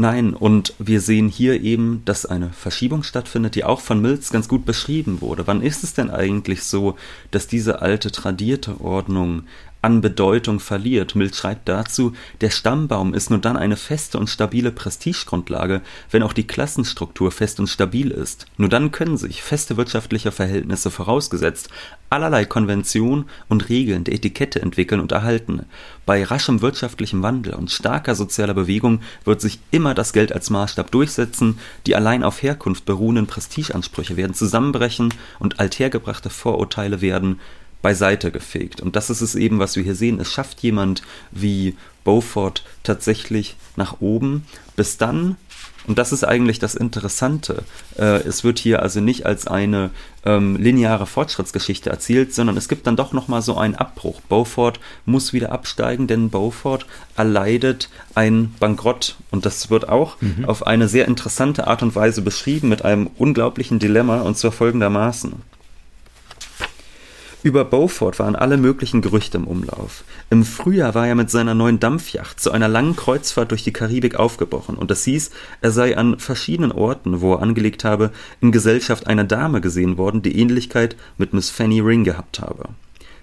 [0.00, 4.46] Nein, und wir sehen hier eben, dass eine Verschiebung stattfindet, die auch von Mills ganz
[4.46, 5.48] gut beschrieben wurde.
[5.48, 6.96] Wann ist es denn eigentlich so,
[7.32, 9.42] dass diese alte tradierte Ordnung
[9.82, 11.14] an Bedeutung verliert.
[11.14, 16.32] Mill schreibt dazu, der Stammbaum ist nur dann eine feste und stabile Prestigegrundlage, wenn auch
[16.32, 18.46] die Klassenstruktur fest und stabil ist.
[18.56, 21.68] Nur dann können sich feste wirtschaftliche Verhältnisse vorausgesetzt
[22.10, 25.66] allerlei Konventionen und Regeln der Etikette entwickeln und erhalten.
[26.06, 30.90] Bei raschem wirtschaftlichem Wandel und starker sozialer Bewegung wird sich immer das Geld als Maßstab
[30.90, 37.40] durchsetzen, die allein auf Herkunft beruhenden Prestigeansprüche werden zusammenbrechen und althergebrachte Vorurteile werden
[37.82, 38.80] beiseite gefegt.
[38.80, 40.20] Und das ist es eben, was wir hier sehen.
[40.20, 44.44] Es schafft jemand wie Beaufort tatsächlich nach oben,
[44.76, 45.36] bis dann,
[45.86, 47.64] und das ist eigentlich das Interessante,
[47.98, 49.90] äh, es wird hier also nicht als eine
[50.24, 54.20] ähm, lineare Fortschrittsgeschichte erzählt, sondern es gibt dann doch nochmal so einen Abbruch.
[54.28, 54.74] Beaufort
[55.06, 56.80] muss wieder absteigen, denn Beaufort
[57.16, 59.16] erleidet ein Bankrott.
[59.30, 60.44] Und das wird auch mhm.
[60.44, 65.42] auf eine sehr interessante Art und Weise beschrieben mit einem unglaublichen Dilemma, und zwar folgendermaßen.
[67.44, 70.02] Über Beaufort waren alle möglichen Gerüchte im Umlauf.
[70.28, 74.16] Im Frühjahr war er mit seiner neuen Dampfjacht zu einer langen Kreuzfahrt durch die Karibik
[74.16, 79.06] aufgebrochen, und es hieß, er sei an verschiedenen Orten, wo er angelegt habe, in Gesellschaft
[79.06, 82.70] einer Dame gesehen worden, die Ähnlichkeit mit Miss Fanny Ring gehabt habe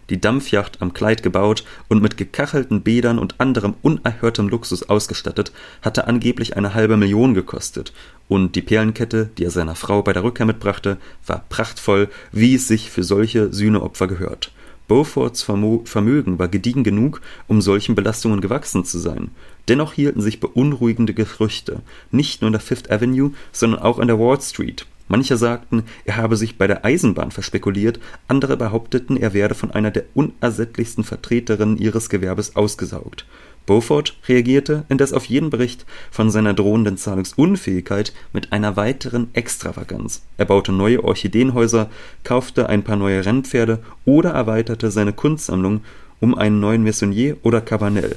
[0.09, 5.51] die Dampfjacht am Kleid gebaut und mit gekachelten Bädern und anderem unerhörtem Luxus ausgestattet,
[5.81, 7.93] hatte angeblich eine halbe Million gekostet,
[8.27, 12.67] und die Perlenkette, die er seiner Frau bei der Rückkehr mitbrachte, war prachtvoll, wie es
[12.67, 14.51] sich für solche Sühneopfer gehört.
[14.87, 19.31] Beauforts Vermögen war gediegen genug, um solchen Belastungen gewachsen zu sein.
[19.67, 24.19] Dennoch hielten sich beunruhigende Gerüchte, nicht nur in der Fifth Avenue, sondern auch in der
[24.19, 29.53] Wall Street, Manche sagten, er habe sich bei der Eisenbahn verspekuliert, andere behaupteten, er werde
[29.53, 33.25] von einer der unersättlichsten Vertreterinnen ihres Gewerbes ausgesaugt.
[33.65, 40.21] Beaufort reagierte indes auf jeden Bericht von seiner drohenden Zahlungsunfähigkeit mit einer weiteren Extravaganz.
[40.37, 41.89] Er baute neue Orchideenhäuser,
[42.23, 45.81] kaufte ein paar neue Rennpferde oder erweiterte seine Kunstsammlung
[46.19, 48.15] um einen neuen Messonnier oder Cabanel.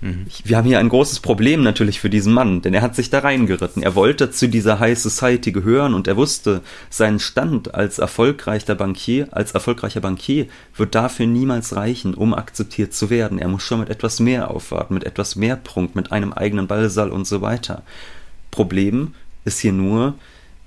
[0.00, 0.26] Mhm.
[0.44, 3.20] Wir haben hier ein großes Problem natürlich für diesen Mann, denn er hat sich da
[3.20, 3.82] reingeritten.
[3.82, 9.28] Er wollte zu dieser High Society gehören und er wusste, sein Stand als erfolgreicher Bankier,
[9.32, 13.38] als erfolgreicher Bankier wird dafür niemals reichen, um akzeptiert zu werden.
[13.38, 17.10] Er muss schon mit etwas mehr aufwarten, mit etwas mehr Prunk, mit einem eigenen Ballsaal
[17.10, 17.82] und so weiter.
[18.50, 20.14] Problem ist hier nur,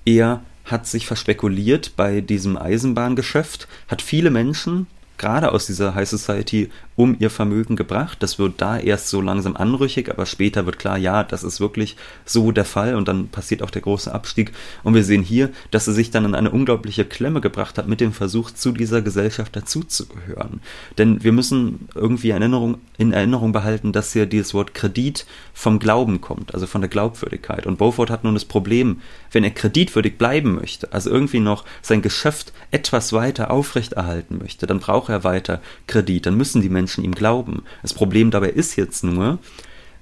[0.06, 6.70] er hat sich verspekuliert bei diesem Eisenbahngeschäft, hat viele Menschen, gerade aus dieser High Society
[6.96, 8.18] um ihr Vermögen gebracht.
[8.22, 11.96] Das wird da erst so langsam anrüchig, aber später wird klar, ja, das ist wirklich
[12.26, 14.52] so der Fall und dann passiert auch der große Abstieg.
[14.84, 18.02] Und wir sehen hier, dass er sich dann in eine unglaubliche Klemme gebracht hat mit
[18.02, 20.62] dem Versuch, zu dieser Gesellschaft dazuzugehören.
[20.98, 26.22] Denn wir müssen irgendwie Erinnerung, in Erinnerung behalten, dass hier dieses Wort Kredit vom Glauben
[26.22, 27.66] kommt, also von der Glaubwürdigkeit.
[27.66, 29.02] Und Beaufort hat nun das Problem,
[29.32, 34.80] wenn er kreditwürdig bleiben möchte, also irgendwie noch sein Geschäft etwas weiter aufrechterhalten möchte, dann
[34.80, 37.64] braucht er weiter Kredit, dann müssen die Menschen ihm glauben.
[37.82, 39.40] Das Problem dabei ist jetzt nur,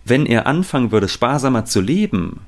[0.06, 2.42] wenn er anfangen würde, sparsamer zu leben,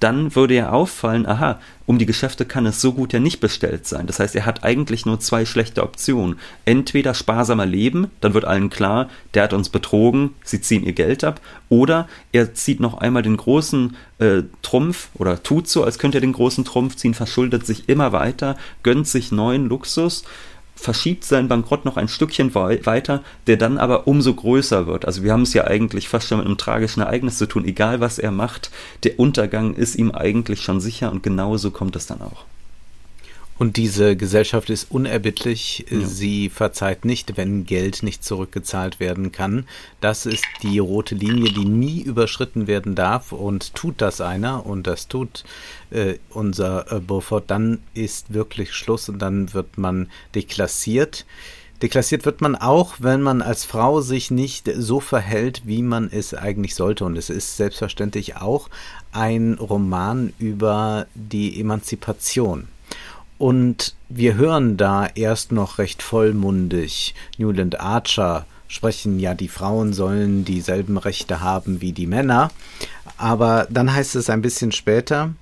[0.00, 3.86] dann würde er auffallen, aha, um die Geschäfte kann es so gut ja nicht bestellt
[3.86, 4.06] sein.
[4.06, 6.38] Das heißt, er hat eigentlich nur zwei schlechte Optionen.
[6.66, 11.24] Entweder sparsamer leben, dann wird allen klar, der hat uns betrogen, sie ziehen ihr Geld
[11.24, 11.40] ab,
[11.70, 16.22] oder er zieht noch einmal den großen äh, Trumpf oder tut so, als könnte er
[16.22, 20.24] den großen Trumpf ziehen, verschuldet sich immer weiter, gönnt sich neuen Luxus,
[20.76, 25.04] verschiebt seinen Bankrott noch ein Stückchen weiter, der dann aber umso größer wird.
[25.06, 27.64] Also wir haben es ja eigentlich fast schon mit einem tragischen Ereignis zu tun.
[27.64, 28.70] Egal was er macht,
[29.04, 32.44] der Untergang ist ihm eigentlich schon sicher und genauso kommt es dann auch.
[33.56, 35.86] Und diese Gesellschaft ist unerbittlich.
[35.88, 36.00] Ja.
[36.00, 39.66] Sie verzeiht nicht, wenn Geld nicht zurückgezahlt werden kann.
[40.00, 43.30] Das ist die rote Linie, die nie überschritten werden darf.
[43.30, 45.44] Und tut das einer, und das tut
[45.90, 51.24] äh, unser äh, Beaufort, dann ist wirklich Schluss und dann wird man deklassiert.
[51.80, 56.34] Deklassiert wird man auch, wenn man als Frau sich nicht so verhält, wie man es
[56.34, 57.04] eigentlich sollte.
[57.04, 58.68] Und es ist selbstverständlich auch
[59.12, 62.68] ein Roman über die Emanzipation.
[63.38, 70.44] Und wir hören da erst noch recht vollmundig Newland Archer sprechen, ja, die Frauen sollen
[70.44, 72.50] dieselben Rechte haben wie die Männer.
[73.16, 75.34] Aber dann heißt es ein bisschen später,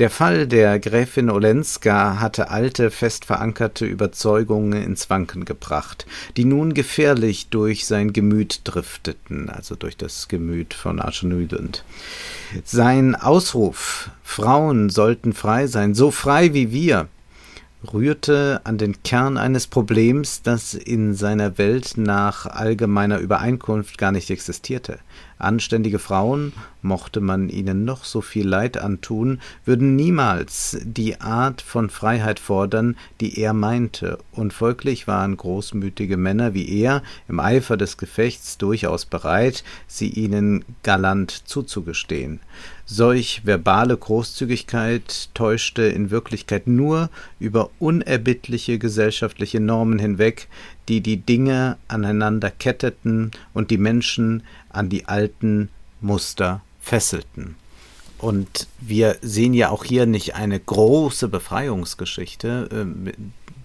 [0.00, 6.06] der Fall der Gräfin Olenska hatte alte, fest verankerte Überzeugungen ins Wanken gebracht,
[6.38, 11.84] die nun gefährlich durch sein Gemüt drifteten, also durch das Gemüt von Archer Newland.
[12.64, 17.08] Sein Ausruf, Frauen sollten frei sein, so frei wie wir,
[17.92, 24.30] rührte an den Kern eines Problems, das in seiner Welt nach allgemeiner Übereinkunft gar nicht
[24.30, 24.98] existierte.
[25.38, 31.88] Anständige Frauen, mochte man ihnen noch so viel Leid antun, würden niemals die Art von
[31.88, 37.96] Freiheit fordern, die er meinte, und folglich waren großmütige Männer wie er im Eifer des
[37.96, 42.40] Gefechts durchaus bereit, sie ihnen galant zuzugestehen.
[42.92, 50.48] Solch verbale Großzügigkeit täuschte in Wirklichkeit nur über unerbittliche gesellschaftliche Normen hinweg,
[50.88, 55.68] die die Dinge aneinander ketteten und die Menschen an die alten
[56.00, 57.54] Muster fesselten.
[58.18, 63.12] Und wir sehen ja auch hier nicht eine große Befreiungsgeschichte, ähm,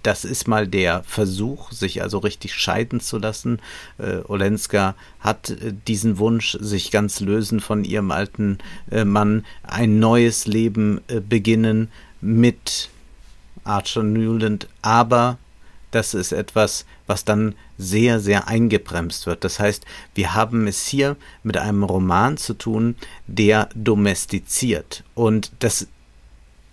[0.05, 3.59] das ist mal der Versuch, sich also richtig scheiden zu lassen.
[3.97, 8.59] Äh, Olenska hat äh, diesen Wunsch, sich ganz lösen von ihrem alten
[8.91, 11.89] äh, Mann, ein neues Leben äh, beginnen
[12.21, 12.89] mit
[13.63, 15.39] Archer Newland, aber
[15.89, 19.43] das ist etwas, was dann sehr, sehr eingebremst wird.
[19.43, 25.03] Das heißt, wir haben es hier mit einem Roman zu tun, der domestiziert.
[25.15, 25.87] Und das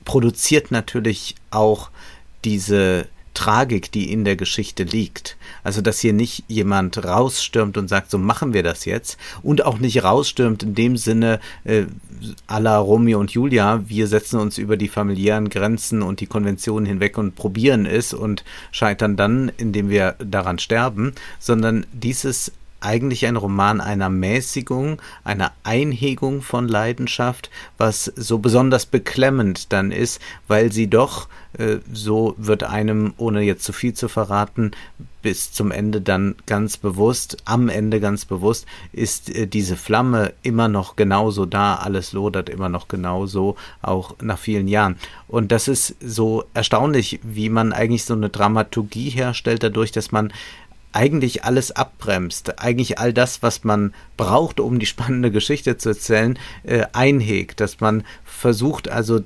[0.04, 1.90] produziert natürlich auch
[2.44, 5.36] diese Tragik, die in der Geschichte liegt.
[5.64, 9.18] Also, dass hier nicht jemand rausstürmt und sagt, so machen wir das jetzt.
[9.42, 11.84] Und auch nicht rausstürmt in dem Sinne, äh,
[12.46, 16.86] à la Romeo und Julia, wir setzen uns über die familiären Grenzen und die Konventionen
[16.86, 23.36] hinweg und probieren es und scheitern dann, indem wir daran sterben, sondern dieses eigentlich ein
[23.36, 30.88] Roman einer Mäßigung, einer Einhegung von Leidenschaft, was so besonders beklemmend dann ist, weil sie
[30.88, 34.72] doch, äh, so wird einem, ohne jetzt zu viel zu verraten,
[35.22, 40.68] bis zum Ende dann ganz bewusst, am Ende ganz bewusst, ist äh, diese Flamme immer
[40.68, 44.96] noch genauso da, alles lodert immer noch genauso, auch nach vielen Jahren.
[45.28, 50.32] Und das ist so erstaunlich, wie man eigentlich so eine Dramaturgie herstellt, dadurch, dass man
[50.92, 56.38] eigentlich alles abbremst, eigentlich all das, was man braucht, um die spannende Geschichte zu erzählen,
[56.64, 59.20] äh, einhegt, dass man versucht also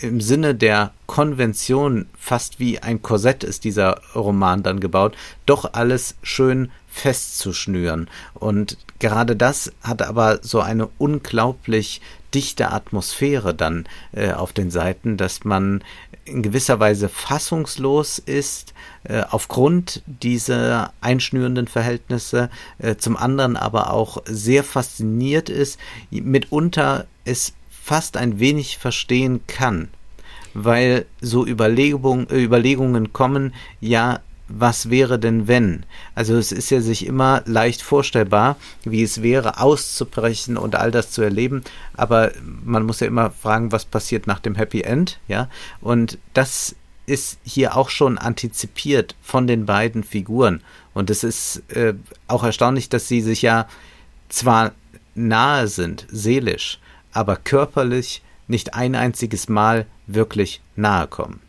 [0.00, 5.16] im Sinne der Konvention, fast wie ein Korsett ist dieser Roman dann gebaut,
[5.46, 8.08] doch alles schön festzuschnüren.
[8.34, 12.00] Und gerade das hat aber so eine unglaublich
[12.34, 15.82] dichte Atmosphäre dann äh, auf den Seiten, dass man
[16.24, 24.22] in gewisser Weise fassungslos ist äh, aufgrund dieser einschnürenden Verhältnisse, äh, zum anderen aber auch
[24.24, 25.78] sehr fasziniert ist,
[26.10, 29.88] mitunter es fast ein wenig verstehen kann,
[30.54, 35.84] weil so Überlegung, äh, Überlegungen kommen, ja, was wäre denn wenn?
[36.14, 41.10] Also es ist ja sich immer leicht vorstellbar, wie es wäre, auszubrechen und all das
[41.10, 41.64] zu erleben,
[41.94, 42.32] aber
[42.64, 45.48] man muss ja immer fragen, was passiert nach dem Happy End, ja?
[45.80, 46.76] Und das
[47.06, 50.62] ist hier auch schon antizipiert von den beiden Figuren.
[50.94, 51.94] Und es ist äh,
[52.28, 53.68] auch erstaunlich, dass sie sich ja
[54.28, 54.72] zwar
[55.14, 56.78] nahe sind, seelisch,
[57.12, 61.40] aber körperlich nicht ein einziges Mal wirklich nahe kommen.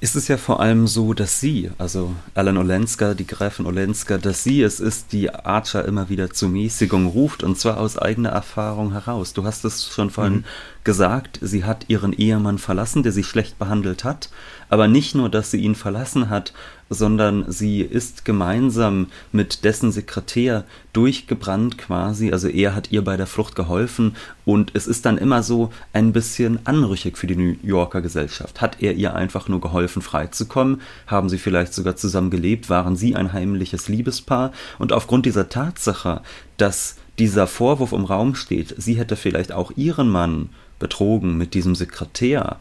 [0.00, 4.44] Ist es ja vor allem so, dass sie, also Alan Olenska, die Gräfin Olenska, dass
[4.44, 8.92] sie es ist, die Archer immer wieder zur Mäßigung ruft und zwar aus eigener Erfahrung
[8.92, 9.32] heraus.
[9.32, 10.44] Du hast es schon vorhin mhm.
[10.84, 14.30] Gesagt, sie hat ihren Ehemann verlassen, der sie schlecht behandelt hat,
[14.68, 16.52] aber nicht nur, dass sie ihn verlassen hat,
[16.90, 22.32] sondern sie ist gemeinsam mit dessen Sekretär durchgebrannt quasi.
[22.32, 26.12] Also er hat ihr bei der Flucht geholfen und es ist dann immer so ein
[26.12, 28.60] bisschen anrüchig für die New Yorker Gesellschaft.
[28.60, 30.80] Hat er ihr einfach nur geholfen, freizukommen?
[31.06, 32.70] Haben sie vielleicht sogar zusammen gelebt?
[32.70, 34.52] Waren sie ein heimliches Liebespaar?
[34.78, 36.22] Und aufgrund dieser Tatsache,
[36.56, 41.74] dass dieser Vorwurf im Raum steht, sie hätte vielleicht auch ihren Mann betrogen mit diesem
[41.74, 42.58] Sekretär,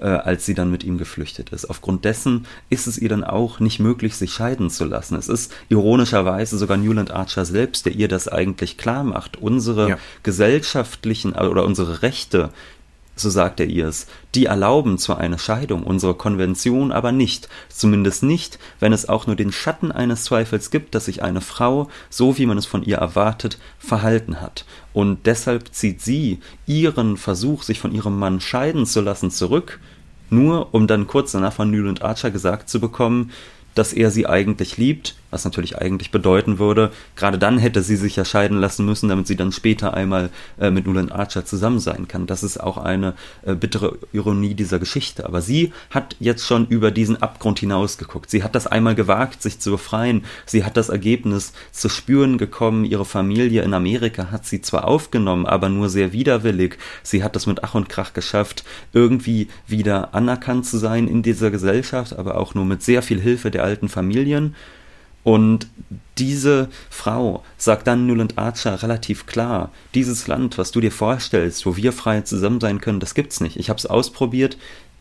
[0.00, 1.68] äh, als sie dann mit ihm geflüchtet ist.
[1.68, 5.16] Aufgrund dessen ist es ihr dann auch nicht möglich, sich scheiden zu lassen.
[5.16, 9.36] Es ist ironischerweise sogar Newland Archer selbst, der ihr das eigentlich klar macht.
[9.36, 9.98] Unsere ja.
[10.22, 12.50] gesellschaftlichen äh, oder unsere Rechte
[13.20, 18.22] so sagt er ihr es, die erlauben zwar eine Scheidung, unsere Konvention aber nicht, zumindest
[18.22, 22.38] nicht, wenn es auch nur den Schatten eines Zweifels gibt, dass sich eine Frau, so
[22.38, 24.64] wie man es von ihr erwartet, verhalten hat.
[24.92, 29.80] Und deshalb zieht sie ihren Versuch, sich von ihrem Mann scheiden zu lassen, zurück,
[30.30, 33.30] nur um dann kurz danach von Newland Archer gesagt zu bekommen,
[33.74, 38.16] dass er sie eigentlich liebt, was natürlich eigentlich bedeuten würde, gerade dann hätte sie sich
[38.16, 42.08] ja scheiden lassen müssen, damit sie dann später einmal äh, mit Nolan Archer zusammen sein
[42.08, 42.26] kann.
[42.26, 45.26] Das ist auch eine äh, bittere Ironie dieser Geschichte.
[45.26, 48.30] Aber sie hat jetzt schon über diesen Abgrund hinausgeguckt.
[48.30, 50.24] Sie hat das einmal gewagt, sich zu befreien.
[50.46, 52.84] Sie hat das Ergebnis zu spüren gekommen.
[52.84, 56.78] Ihre Familie in Amerika hat sie zwar aufgenommen, aber nur sehr widerwillig.
[57.02, 61.50] Sie hat es mit Ach und Krach geschafft, irgendwie wieder anerkannt zu sein in dieser
[61.50, 64.54] Gesellschaft, aber auch nur mit sehr viel Hilfe der alten Familien.
[65.24, 65.68] Und
[66.16, 71.76] diese Frau sagt dann Newland Archer relativ klar, dieses Land, was du dir vorstellst, wo
[71.76, 73.56] wir frei zusammen sein können, das gibt's nicht.
[73.56, 74.56] Ich habe es ausprobiert,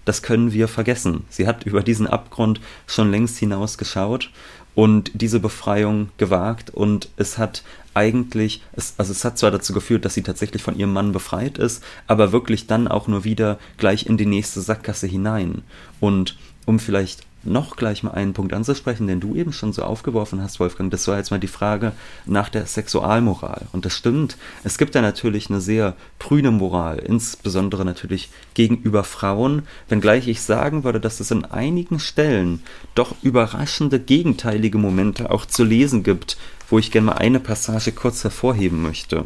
[0.05, 1.25] das können wir vergessen.
[1.29, 4.31] Sie hat über diesen Abgrund schon längst hinausgeschaut
[4.73, 7.63] und diese Befreiung gewagt und es hat
[7.93, 11.57] eigentlich, es, also es hat zwar dazu geführt, dass sie tatsächlich von ihrem Mann befreit
[11.57, 15.63] ist, aber wirklich dann auch nur wieder gleich in die nächste Sackgasse hinein.
[15.99, 20.41] Und um vielleicht noch gleich mal einen Punkt anzusprechen, den du eben schon so aufgeworfen
[20.41, 20.91] hast, Wolfgang.
[20.91, 21.93] Das war jetzt mal die Frage
[22.25, 23.67] nach der Sexualmoral.
[23.71, 24.37] Und das stimmt.
[24.63, 30.83] Es gibt da natürlich eine sehr prüde Moral, insbesondere natürlich gegenüber Frauen, wenngleich ich sagen
[30.83, 32.63] würde, dass es in einigen Stellen
[32.95, 36.37] doch überraschende gegenteilige Momente auch zu lesen gibt,
[36.69, 39.25] wo ich gerne mal eine Passage kurz hervorheben möchte.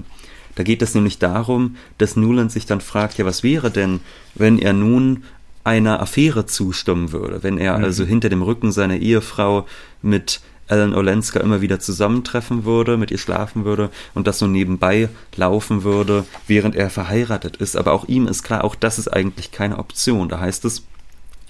[0.55, 4.01] Da geht es nämlich darum, dass Newland sich dann fragt, ja, was wäre denn,
[4.35, 5.23] wenn er nun
[5.63, 7.83] einer Affäre zustimmen würde, wenn er mhm.
[7.83, 9.65] also hinter dem Rücken seiner Ehefrau
[10.01, 15.09] mit Alan Olenska immer wieder zusammentreffen würde, mit ihr schlafen würde und das so nebenbei
[15.35, 17.75] laufen würde, während er verheiratet ist.
[17.75, 20.29] Aber auch ihm ist klar, auch das ist eigentlich keine Option.
[20.29, 20.83] Da heißt es,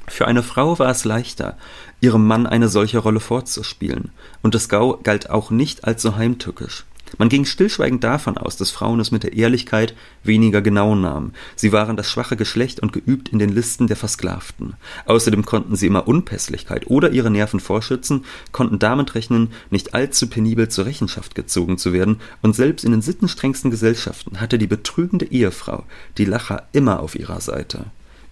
[0.07, 1.57] für eine Frau war es leichter,
[2.01, 4.09] ihrem Mann eine solche Rolle vorzuspielen,
[4.41, 6.86] und es galt auch nicht als so heimtückisch.
[7.18, 11.34] Man ging stillschweigend davon aus, dass Frauen es mit der Ehrlichkeit weniger genau nahmen.
[11.55, 14.74] Sie waren das schwache Geschlecht und geübt in den Listen der Versklavten.
[15.05, 20.70] Außerdem konnten sie immer Unpässlichkeit oder ihre Nerven vorschützen, konnten damit rechnen, nicht allzu penibel
[20.70, 25.84] zur Rechenschaft gezogen zu werden, und selbst in den sittenstrengsten Gesellschaften hatte die betrügende Ehefrau
[26.18, 27.86] die Lacher immer auf ihrer Seite.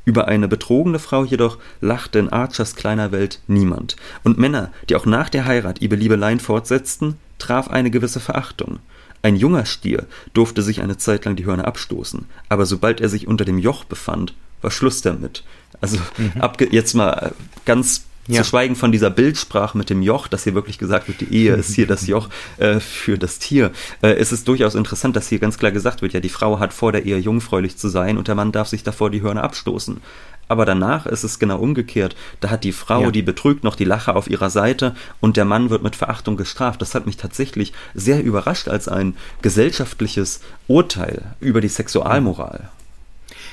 [0.10, 5.06] Über eine betrogene Frau jedoch lachte in Archers kleiner Welt niemand, und Männer, die auch
[5.06, 8.80] nach der Heirat ihre Liebeleien fortsetzten, traf eine gewisse Verachtung.
[9.22, 13.28] Ein junger Stier durfte sich eine Zeit lang die Hörner abstoßen, aber sobald er sich
[13.28, 14.34] unter dem Joch befand,
[14.64, 15.44] war Schluss damit.
[15.80, 16.32] Also mhm.
[16.72, 17.36] jetzt mal
[17.66, 18.44] ganz ja.
[18.44, 21.56] Zu schweigen von dieser Bildsprache mit dem Joch, dass hier wirklich gesagt wird, die Ehe
[21.56, 23.72] ist hier das Joch äh, für das Tier.
[24.02, 26.72] Äh, es ist durchaus interessant, dass hier ganz klar gesagt wird, ja, die Frau hat
[26.72, 30.00] vor der Ehe jungfräulich zu sein und der Mann darf sich davor die Hörner abstoßen.
[30.48, 32.16] Aber danach ist es genau umgekehrt.
[32.40, 33.12] Da hat die Frau, ja.
[33.12, 36.82] die betrügt, noch die Lache auf ihrer Seite und der Mann wird mit Verachtung gestraft.
[36.82, 42.70] Das hat mich tatsächlich sehr überrascht als ein gesellschaftliches Urteil über die Sexualmoral.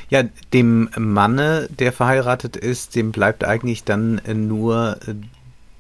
[0.09, 5.15] Ja, dem Manne, der verheiratet ist, dem bleibt eigentlich dann nur äh,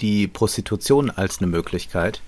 [0.00, 2.20] die Prostitution als eine Möglichkeit.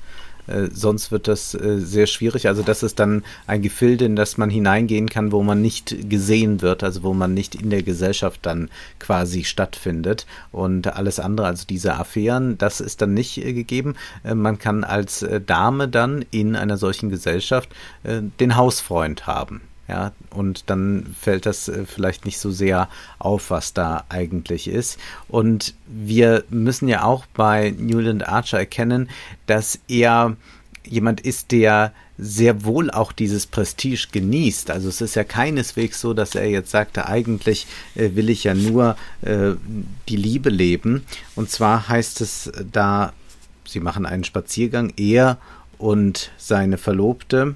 [0.48, 2.48] Äh, sonst wird das äh, sehr schwierig.
[2.48, 6.62] Also das ist dann ein Gefilde, in das man hineingehen kann, wo man nicht gesehen
[6.62, 10.26] wird, also wo man nicht in der Gesellschaft dann quasi stattfindet.
[10.50, 13.94] Und alles andere, also diese Affären, das ist dann nicht äh, gegeben.
[14.24, 17.68] Äh, man kann als äh, Dame dann in einer solchen Gesellschaft
[18.04, 19.60] den Hausfreund haben.
[19.88, 24.98] Ja, und dann fällt das äh, vielleicht nicht so sehr auf, was da eigentlich ist.
[25.28, 29.08] Und wir müssen ja auch bei Newland Archer erkennen,
[29.46, 30.36] dass er
[30.86, 34.70] jemand ist, der sehr wohl auch dieses Prestige genießt.
[34.70, 38.54] Also es ist ja keineswegs so, dass er jetzt sagte, eigentlich äh, will ich ja
[38.54, 39.52] nur äh,
[40.08, 41.04] die Liebe leben.
[41.36, 43.12] Und zwar heißt es da,
[43.64, 45.38] sie machen einen Spaziergang, er
[45.78, 47.54] und seine Verlobte,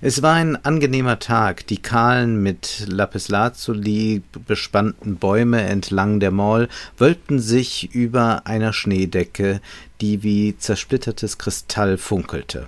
[0.00, 1.66] es war ein angenehmer Tag.
[1.66, 6.68] Die kahlen, mit Lapislazuli bespannten Bäume entlang der Mall
[6.98, 9.60] wölbten sich über einer Schneedecke,
[10.00, 12.66] die wie zersplittertes Kristall funkelte.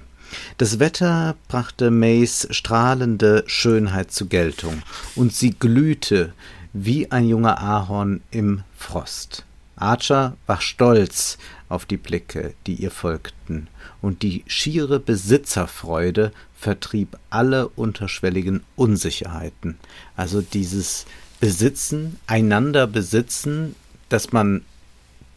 [0.58, 4.82] Das Wetter brachte Mays strahlende Schönheit zur Geltung,
[5.14, 6.32] und sie glühte
[6.72, 9.44] wie ein junger Ahorn im Frost.
[9.76, 11.38] Archer war stolz
[11.68, 13.68] auf die Blicke, die ihr folgten,
[14.00, 16.32] und die schiere Besitzerfreude
[16.62, 19.78] vertrieb alle unterschwelligen Unsicherheiten.
[20.16, 21.06] Also dieses
[21.40, 23.74] Besitzen, einander besitzen,
[24.08, 24.64] dass man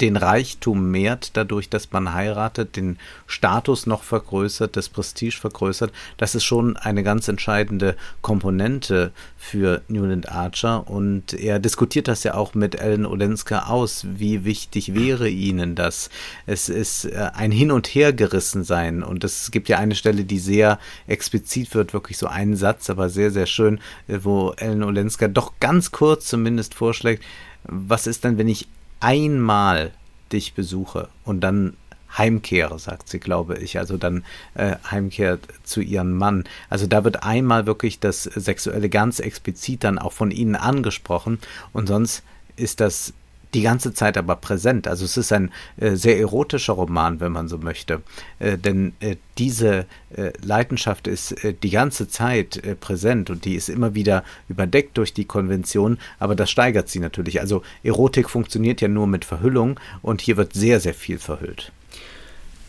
[0.01, 5.91] den Reichtum mehrt, dadurch, dass man heiratet, den Status noch vergrößert, das Prestige vergrößert.
[6.17, 12.33] Das ist schon eine ganz entscheidende Komponente für Newland Archer und er diskutiert das ja
[12.33, 14.05] auch mit Ellen Olenska aus.
[14.17, 16.09] Wie wichtig wäre ihnen das?
[16.45, 20.39] Es ist äh, ein Hin- und Hergerissen sein und es gibt ja eine Stelle, die
[20.39, 25.29] sehr explizit wird, wirklich so einen Satz, aber sehr, sehr schön, äh, wo Ellen Olenska
[25.29, 27.23] doch ganz kurz zumindest vorschlägt,
[27.63, 28.67] was ist denn, wenn ich
[28.99, 29.91] einmal
[30.31, 31.75] dich besuche und dann
[32.17, 34.23] heimkehre, sagt sie, glaube ich, also dann
[34.53, 36.45] äh, heimkehrt zu ihrem Mann.
[36.69, 41.39] Also da wird einmal wirklich das Sexuelle ganz explizit dann auch von ihnen angesprochen
[41.73, 42.23] und sonst
[42.55, 43.13] ist das
[43.55, 44.87] die ganze Zeit aber präsent.
[44.87, 48.01] Also es ist ein äh, sehr erotischer Roman, wenn man so möchte.
[48.37, 49.85] Äh, denn äh, diese
[50.15, 54.97] äh, Leidenschaft ist äh, die ganze Zeit äh, präsent und die ist immer wieder überdeckt
[54.97, 57.39] durch die Konvention, aber das steigert sie natürlich.
[57.39, 61.71] Also Erotik funktioniert ja nur mit Verhüllung und hier wird sehr, sehr viel verhüllt.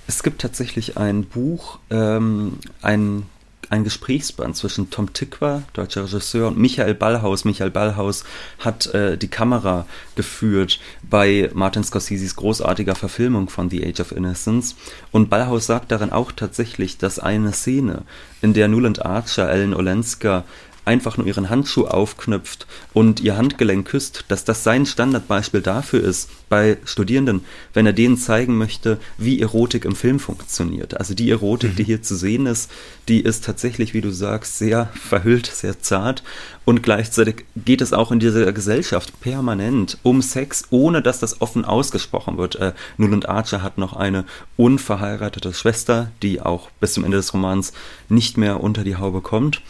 [0.06, 3.26] Es gibt tatsächlich ein Buch, ähm, ein
[3.70, 7.44] ein Gesprächsband zwischen Tom Tikwa, deutscher Regisseur, und Michael Ballhaus.
[7.44, 8.24] Michael Ballhaus
[8.58, 14.76] hat äh, die Kamera geführt bei Martin Scorseses großartiger Verfilmung von The Age of Innocence.
[15.12, 18.02] Und Ballhaus sagt darin auch tatsächlich, dass eine Szene,
[18.42, 20.44] in der Nuland Archer Ellen Olenska
[20.86, 26.30] einfach nur ihren Handschuh aufknüpft und ihr Handgelenk küsst, dass das sein Standardbeispiel dafür ist,
[26.48, 30.96] bei Studierenden, wenn er denen zeigen möchte, wie Erotik im Film funktioniert.
[30.96, 31.76] Also die Erotik, mhm.
[31.76, 32.70] die hier zu sehen ist,
[33.08, 36.22] die ist tatsächlich, wie du sagst, sehr verhüllt, sehr zart
[36.64, 41.64] und gleichzeitig geht es auch in dieser Gesellschaft permanent um Sex, ohne dass das offen
[41.64, 42.56] ausgesprochen wird.
[42.56, 44.24] Äh, Nuland Archer hat noch eine
[44.56, 47.72] unverheiratete Schwester, die auch bis zum Ende des Romans
[48.08, 49.62] nicht mehr unter die Haube kommt.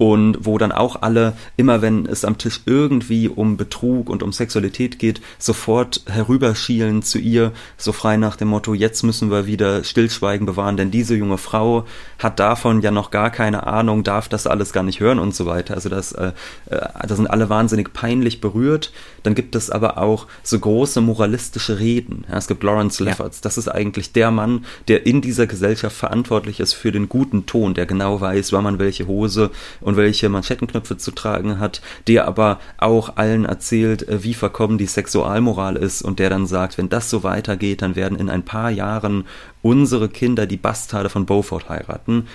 [0.00, 4.32] Und wo dann auch alle, immer wenn es am Tisch irgendwie um Betrug und um
[4.32, 9.84] Sexualität geht, sofort herüberschielen zu ihr, so frei nach dem Motto, jetzt müssen wir wieder
[9.84, 11.84] Stillschweigen bewahren, denn diese junge Frau
[12.18, 15.44] hat davon ja noch gar keine Ahnung, darf das alles gar nicht hören und so
[15.44, 15.74] weiter.
[15.74, 16.32] Also das, äh,
[16.70, 18.92] äh da sind alle wahnsinnig peinlich berührt.
[19.22, 22.24] Dann gibt es aber auch so große moralistische Reden.
[22.30, 23.42] Ja, es gibt Lawrence Lefferts, ja.
[23.42, 27.74] das ist eigentlich der Mann, der in dieser Gesellschaft verantwortlich ist für den guten Ton,
[27.74, 29.50] der genau weiß, wann man welche Hose
[29.82, 34.86] und welche Manschettenknöpfe zu tragen hat, der aber auch allen erzählt, äh, wie verkommen die
[34.86, 38.70] Sexualmoral ist und der dann sagt, wenn das so weitergeht, dann werden in ein paar
[38.70, 39.26] Jahren
[39.62, 42.26] unsere Kinder die Bastarde von Beaufort heiraten.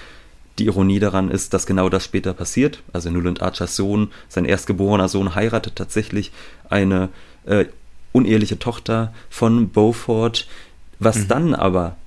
[0.60, 2.82] Die Ironie daran ist, dass genau das später passiert.
[2.94, 6.32] Also Newland Archers Sohn, sein erstgeborener Sohn, heiratet tatsächlich
[6.70, 7.10] eine
[7.46, 7.66] äh,
[8.14, 10.48] uneheliche Tochter von Beaufort,
[11.00, 11.28] was mhm.
[11.28, 11.98] dann aber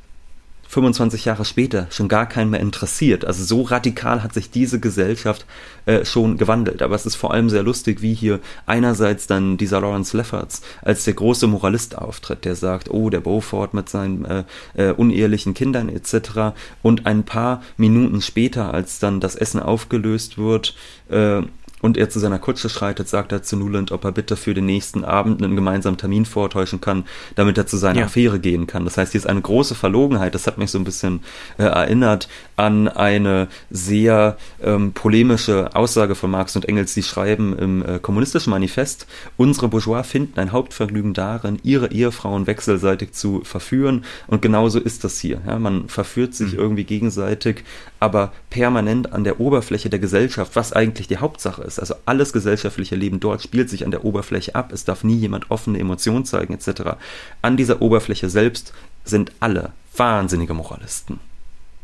[0.68, 3.24] 25 Jahre später schon gar keinen mehr interessiert.
[3.24, 5.46] Also so radikal hat sich diese Gesellschaft
[5.86, 6.82] äh, schon gewandelt.
[6.82, 11.04] Aber es ist vor allem sehr lustig, wie hier einerseits dann dieser Lawrence Lefferts als
[11.04, 14.44] der große Moralist auftritt, der sagt, oh, der Beaufort mit seinen äh,
[14.74, 16.54] äh, unehelichen Kindern etc.
[16.82, 20.74] Und ein paar Minuten später, als dann das Essen aufgelöst wird,
[21.08, 21.42] äh,
[21.80, 24.66] und er zu seiner Kutsche schreitet, sagt er zu Nuland, ob er bitte für den
[24.66, 27.04] nächsten Abend einen gemeinsamen Termin vortäuschen kann,
[27.34, 28.06] damit er zu seiner ja.
[28.06, 28.84] Affäre gehen kann.
[28.84, 30.34] Das heißt, hier ist eine große Verlogenheit.
[30.34, 31.20] Das hat mich so ein bisschen
[31.58, 36.94] äh, erinnert an eine sehr ähm, polemische Aussage von Marx und Engels.
[36.94, 39.06] Sie schreiben im äh, kommunistischen Manifest,
[39.36, 44.04] unsere Bourgeois finden ein Hauptvergnügen darin, ihre Ehefrauen wechselseitig zu verführen.
[44.26, 45.40] Und genauso ist das hier.
[45.46, 45.58] Ja?
[45.58, 46.58] Man verführt sich mhm.
[46.58, 47.64] irgendwie gegenseitig,
[48.00, 51.67] aber permanent an der Oberfläche der Gesellschaft, was eigentlich die Hauptsache ist.
[51.76, 54.72] Also alles gesellschaftliche Leben dort spielt sich an der Oberfläche ab.
[54.72, 56.96] Es darf nie jemand offene Emotionen zeigen etc.
[57.42, 58.72] An dieser Oberfläche selbst
[59.04, 61.18] sind alle wahnsinnige Moralisten.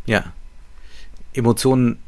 [0.06, 0.24] Ja.
[1.32, 1.98] Emotionen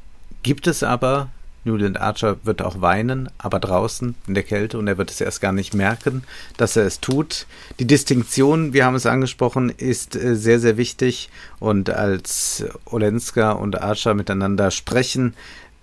[0.42, 1.28] gibt es aber.
[1.64, 5.40] Newland Archer wird auch weinen, aber draußen in der Kälte und er wird es erst
[5.40, 6.22] gar nicht merken,
[6.56, 7.46] dass er es tut.
[7.80, 13.82] Die Distinktion, wir haben es angesprochen, ist äh, sehr, sehr wichtig und als Olenska und
[13.82, 15.34] Archer miteinander sprechen,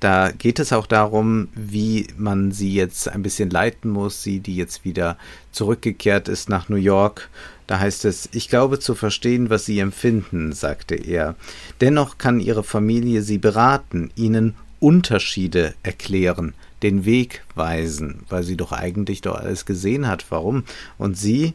[0.03, 4.57] da geht es auch darum, wie man sie jetzt ein bisschen leiten muss, sie, die
[4.57, 5.17] jetzt wieder
[5.53, 7.29] zurückgekehrt ist nach New York.
[7.67, 11.35] Da heißt es, ich glaube zu verstehen, was sie empfinden, sagte er.
[11.79, 18.73] Dennoch kann ihre Familie sie beraten, ihnen Unterschiede erklären, den Weg weisen, weil sie doch
[18.73, 20.25] eigentlich doch alles gesehen hat.
[20.29, 20.65] Warum?
[20.97, 21.53] Und sie,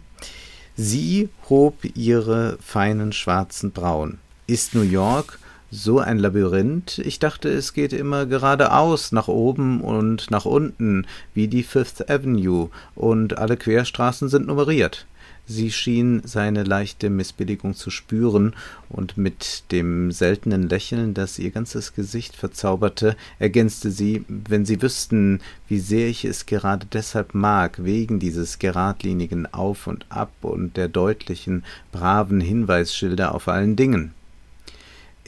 [0.74, 4.18] sie hob ihre feinen schwarzen Brauen.
[4.46, 5.38] Ist New York
[5.70, 6.98] so ein Labyrinth.
[6.98, 12.70] Ich dachte, es geht immer geradeaus, nach oben und nach unten, wie die Fifth Avenue,
[12.94, 15.06] und alle Querstraßen sind nummeriert.
[15.50, 18.54] Sie schien seine leichte Missbilligung zu spüren,
[18.90, 25.40] und mit dem seltenen Lächeln, das ihr ganzes Gesicht verzauberte, ergänzte sie, wenn Sie wüssten,
[25.66, 30.88] wie sehr ich es gerade deshalb mag, wegen dieses geradlinigen Auf und Ab und der
[30.88, 34.12] deutlichen, braven Hinweisschilder auf allen Dingen.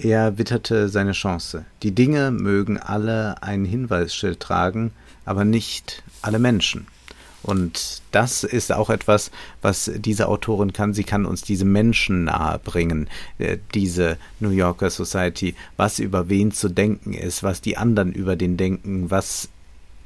[0.03, 1.67] Er witterte seine Chance.
[1.83, 4.93] Die Dinge mögen alle ein Hinweisschild tragen,
[5.27, 6.87] aber nicht alle Menschen.
[7.43, 9.31] Und das ist auch etwas,
[9.61, 10.95] was diese Autorin kann.
[10.95, 16.51] Sie kann uns diese Menschen nahe bringen, äh, diese New Yorker Society, was über wen
[16.51, 19.51] zu denken ist, was die anderen über den denken, was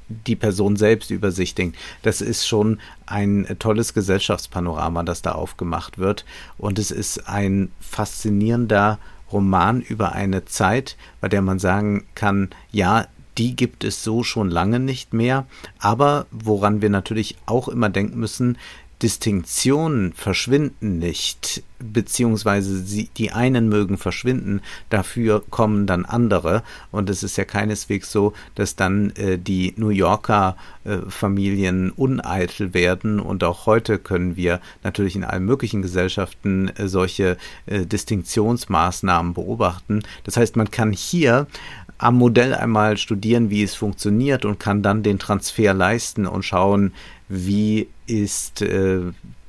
[0.09, 1.79] die Person selbst über sich denkt.
[2.03, 6.25] Das ist schon ein tolles Gesellschaftspanorama, das da aufgemacht wird.
[6.59, 8.99] Und es ist ein faszinierender
[9.35, 13.07] Roman über eine Zeit, bei der man sagen kann, ja,
[13.37, 15.47] die gibt es so schon lange nicht mehr,
[15.79, 18.57] aber woran wir natürlich auch immer denken müssen,
[19.05, 26.63] Distinktionen verschwinden nicht, beziehungsweise sie, die einen mögen verschwinden, dafür kommen dann andere.
[26.91, 32.73] Und es ist ja keineswegs so, dass dann äh, die New Yorker äh, Familien uneitel
[32.73, 33.21] werden.
[33.21, 37.37] Und auch heute können wir natürlich in allen möglichen Gesellschaften äh, solche
[37.67, 40.03] äh, Distinktionsmaßnahmen beobachten.
[40.25, 41.47] Das heißt, man kann hier
[41.99, 46.93] am Modell einmal studieren, wie es funktioniert und kann dann den Transfer leisten und schauen,
[47.35, 49.01] wie ist äh,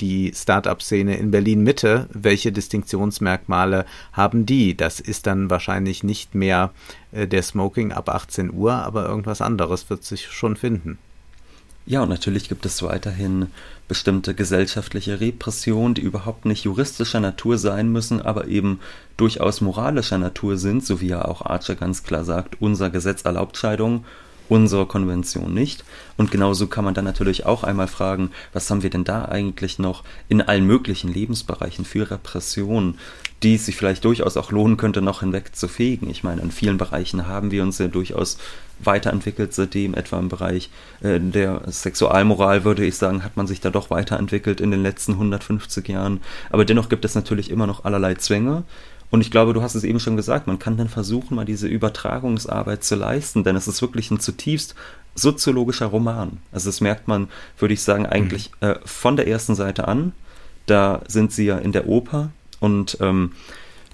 [0.02, 2.08] die Start-up-Szene in Berlin Mitte?
[2.12, 4.76] Welche Distinktionsmerkmale haben die?
[4.76, 6.72] Das ist dann wahrscheinlich nicht mehr
[7.12, 10.98] äh, der Smoking ab 18 Uhr, aber irgendwas anderes wird sich schon finden.
[11.86, 13.48] Ja, und natürlich gibt es weiterhin
[13.88, 18.80] bestimmte gesellschaftliche Repressionen, die überhaupt nicht juristischer Natur sein müssen, aber eben
[19.18, 23.58] durchaus moralischer Natur sind, so wie ja auch Archer ganz klar sagt, unser Gesetz erlaubt
[23.58, 24.04] Scheidung
[24.50, 25.84] unserer Konvention nicht.
[26.18, 29.80] Und genauso kann man dann natürlich auch einmal fragen, was haben wir denn da eigentlich
[29.80, 32.98] noch in allen möglichen Lebensbereichen für Repression,
[33.44, 36.10] die es sich vielleicht durchaus auch lohnen könnte, noch hinweg zu fegen.
[36.10, 38.38] Ich meine, in vielen Bereichen haben wir uns ja durchaus
[38.80, 40.70] weiterentwickelt seitdem, etwa im Bereich
[41.02, 45.14] äh, der Sexualmoral, würde ich sagen, hat man sich da doch weiterentwickelt in den letzten
[45.14, 46.22] 150 Jahren.
[46.50, 48.64] Aber dennoch gibt es natürlich immer noch allerlei Zwänge.
[49.12, 51.68] Und ich glaube, du hast es eben schon gesagt, man kann dann versuchen, mal diese
[51.68, 54.76] Übertragungsarbeit zu leisten, denn es ist wirklich ein zutiefst
[55.16, 56.40] soziologischer Roman.
[56.52, 58.68] Also das merkt man, würde ich sagen, eigentlich mhm.
[58.68, 60.12] äh, von der ersten Seite an.
[60.66, 63.32] Da sind sie ja in der Oper und ähm,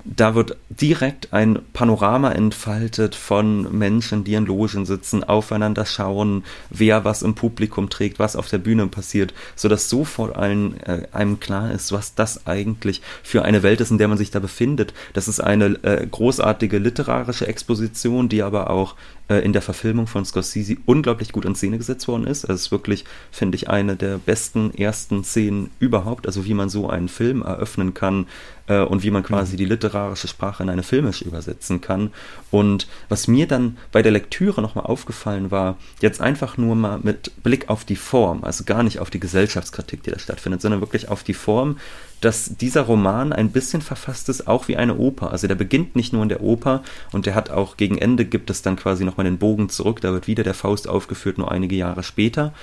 [0.03, 7.05] da wird direkt ein Panorama entfaltet von Menschen, die in Logen sitzen, aufeinander schauen, wer
[7.05, 11.71] was im Publikum trägt, was auf der Bühne passiert, sodass sofort allen, äh, einem klar
[11.71, 14.93] ist, was das eigentlich für eine Welt ist, in der man sich da befindet.
[15.13, 18.95] Das ist eine äh, großartige literarische Exposition, die aber auch
[19.31, 22.43] äh, in der Verfilmung von Scorsese unglaublich gut in Szene gesetzt worden ist.
[22.43, 26.89] Es ist wirklich, finde ich, eine der besten ersten Szenen überhaupt, also wie man so
[26.89, 28.27] einen Film eröffnen kann
[28.71, 29.57] äh, und wie man quasi mhm.
[29.57, 32.11] die literarische Sprache in eine filmische übersetzen kann.
[32.49, 37.31] Und was mir dann bei der Lektüre nochmal aufgefallen war, jetzt einfach nur mal mit
[37.43, 41.09] Blick auf die Form, also gar nicht auf die Gesellschaftskritik, die da stattfindet, sondern wirklich
[41.09, 41.77] auf die Form,
[42.21, 45.31] dass dieser Roman ein bisschen verfasst ist, auch wie eine Oper.
[45.31, 48.49] Also der beginnt nicht nur in der Oper und der hat auch gegen Ende gibt
[48.49, 51.75] es dann quasi nochmal den Bogen zurück, da wird wieder der Faust aufgeführt, nur einige
[51.75, 52.53] Jahre später.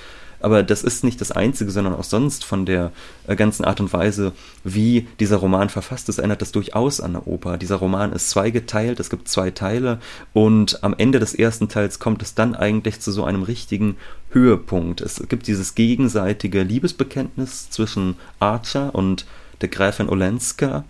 [0.41, 2.93] Aber das ist nicht das Einzige, sondern auch sonst von der
[3.27, 4.33] äh, ganzen Art und Weise,
[4.65, 7.59] wie dieser Roman verfasst ist, erinnert das durchaus an eine Oper.
[7.59, 9.99] Dieser Roman ist zweigeteilt, es gibt zwei Teile
[10.33, 13.97] und am Ende des ersten Teils kommt es dann eigentlich zu so einem richtigen
[14.31, 15.01] Höhepunkt.
[15.01, 19.27] Es gibt dieses gegenseitige Liebesbekenntnis zwischen Archer und
[19.61, 20.85] der Gräfin Olenska.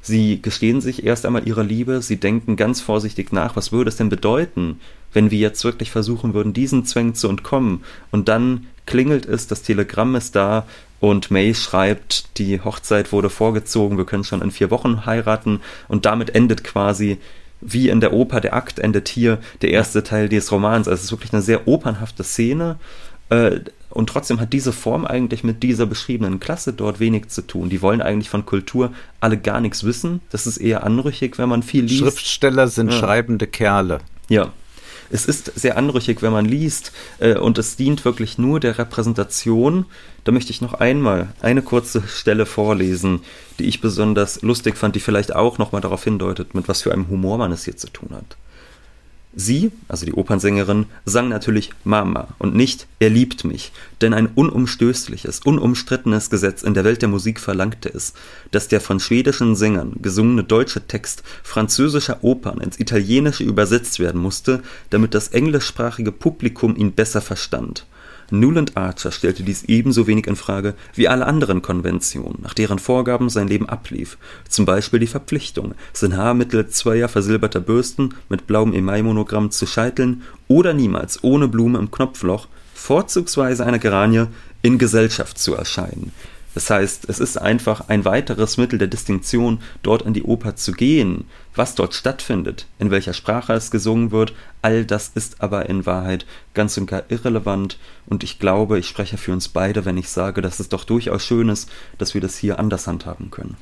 [0.00, 3.96] Sie gestehen sich erst einmal ihre Liebe, sie denken ganz vorsichtig nach, was würde es
[3.96, 4.80] denn bedeuten,
[5.12, 7.84] wenn wir jetzt wirklich versuchen würden, diesen Zwängen zu entkommen.
[8.10, 10.66] Und dann klingelt es, das Telegramm ist da
[11.00, 16.06] und May schreibt, die Hochzeit wurde vorgezogen, wir können schon in vier Wochen heiraten und
[16.06, 17.18] damit endet quasi
[17.62, 20.88] wie in der Oper der Akt endet hier der erste Teil des Romans.
[20.88, 22.76] Also es ist wirklich eine sehr opernhafte Szene.
[23.30, 27.68] Äh, und trotzdem hat diese Form eigentlich mit dieser beschriebenen Klasse dort wenig zu tun.
[27.68, 30.20] Die wollen eigentlich von Kultur alle gar nichts wissen.
[30.30, 32.00] Das ist eher anrüchig, wenn man viel liest.
[32.00, 32.98] Schriftsteller sind ja.
[32.98, 33.98] schreibende Kerle.
[34.28, 34.52] Ja,
[35.12, 39.84] es ist sehr anrüchig, wenn man liest äh, und es dient wirklich nur der Repräsentation.
[40.24, 43.20] Da möchte ich noch einmal eine kurze Stelle vorlesen,
[43.58, 47.08] die ich besonders lustig fand, die vielleicht auch nochmal darauf hindeutet, mit was für einem
[47.08, 48.36] Humor man es hier zu tun hat.
[49.34, 53.72] Sie, also die Opernsängerin, sang natürlich Mama und nicht Er liebt mich,
[54.02, 58.12] denn ein unumstößliches, unumstrittenes Gesetz in der Welt der Musik verlangte es,
[58.50, 64.62] dass der von schwedischen Sängern gesungene deutsche Text französischer Opern ins Italienische übersetzt werden musste,
[64.90, 67.86] damit das englischsprachige Publikum ihn besser verstand.
[68.32, 73.28] Newland Archer stellte dies ebenso wenig in Frage wie alle anderen Konventionen, nach deren Vorgaben
[73.28, 74.16] sein Leben ablief,
[74.48, 80.22] zum Beispiel die Verpflichtung, sein Haar mittels zweier versilberter Bürsten mit blauem Emailmonogramm zu scheiteln
[80.48, 84.26] oder niemals ohne Blume im Knopfloch, vorzugsweise einer Geranie,
[84.62, 86.12] in Gesellschaft zu erscheinen.
[86.54, 90.72] Das heißt, es ist einfach ein weiteres Mittel der Distinktion, dort in die Oper zu
[90.72, 91.24] gehen.
[91.54, 96.26] Was dort stattfindet, in welcher Sprache es gesungen wird, all das ist aber in Wahrheit
[96.54, 97.78] ganz und gar irrelevant.
[98.06, 101.24] Und ich glaube, ich spreche für uns beide, wenn ich sage, dass es doch durchaus
[101.24, 103.56] schön ist, dass wir das hier anders handhaben können.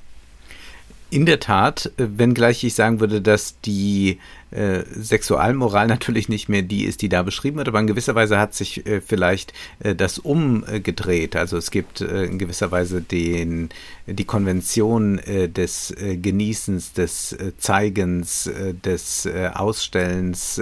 [1.13, 4.21] In der Tat, wenngleich ich sagen würde, dass die
[4.51, 8.39] äh, Sexualmoral natürlich nicht mehr die ist, die da beschrieben wird, aber in gewisser Weise
[8.39, 11.37] hat sich äh, vielleicht äh, das umgedreht.
[11.37, 13.69] Also es gibt äh, in gewisser Weise den,
[14.07, 18.51] die Konvention äh, des Genießens, des Zeigens,
[18.85, 20.61] des Ausstellens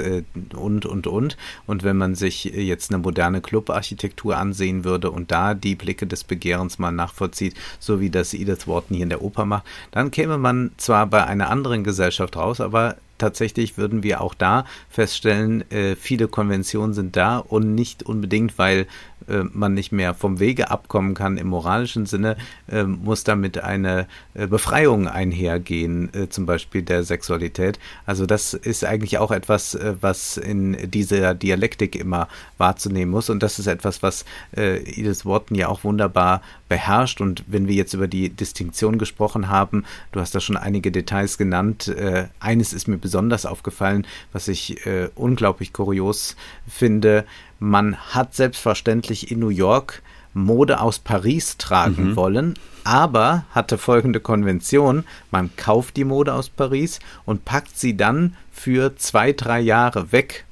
[0.57, 1.36] und, und, und.
[1.66, 6.24] Und wenn man sich jetzt eine moderne Clubarchitektur ansehen würde und da die Blicke des
[6.24, 10.39] Begehrens mal nachvollzieht, so wie das Edith Wharton hier in der Oper macht, dann käme
[10.39, 15.96] man zwar bei einer anderen Gesellschaft raus, aber tatsächlich würden wir auch da feststellen, äh,
[15.96, 18.86] viele Konventionen sind da und nicht unbedingt, weil
[19.28, 22.36] äh, man nicht mehr vom Wege abkommen kann im moralischen Sinne,
[22.68, 27.78] äh, muss damit eine äh, Befreiung einhergehen, äh, zum Beispiel der Sexualität.
[28.06, 33.42] Also das ist eigentlich auch etwas, äh, was in dieser Dialektik immer wahrzunehmen muss und
[33.42, 38.08] das ist etwas, was Edith Wharton ja auch wunderbar beherrscht und wenn wir jetzt über
[38.08, 41.92] die Distinktion gesprochen haben, du hast da schon einige Details genannt,
[42.40, 46.36] eines ist mir besonders aufgefallen, was ich äh, unglaublich kurios
[46.68, 47.24] finde.
[47.58, 50.02] Man hat selbstverständlich in New York
[50.34, 52.16] Mode aus Paris tragen mhm.
[52.16, 52.54] wollen,
[52.84, 55.04] aber hatte folgende Konvention.
[55.30, 60.44] Man kauft die Mode aus Paris und packt sie dann für zwei, drei Jahre weg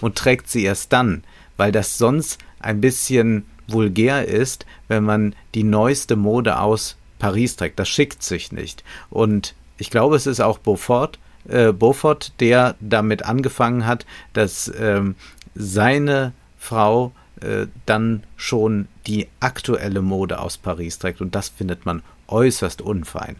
[0.00, 1.24] und trägt sie erst dann,
[1.56, 7.78] weil das sonst ein bisschen vulgär ist, wenn man die neueste Mode aus Paris trägt.
[7.78, 8.84] Das schickt sich nicht.
[9.10, 11.18] Und ich glaube, es ist auch Beaufort,
[11.48, 15.14] äh, Beaufort der damit angefangen hat, dass ähm,
[15.54, 21.20] seine Frau äh, dann schon die aktuelle Mode aus Paris trägt.
[21.20, 23.36] Und das findet man äußerst unfein.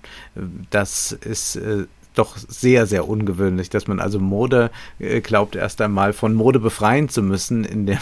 [0.70, 6.12] Das ist äh, doch sehr, sehr ungewöhnlich, dass man also Mode äh, glaubt, erst einmal
[6.12, 7.98] von Mode befreien zu müssen, indem,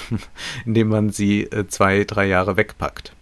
[0.65, 3.13] indem man sie äh, zwei, drei Jahre wegpackt.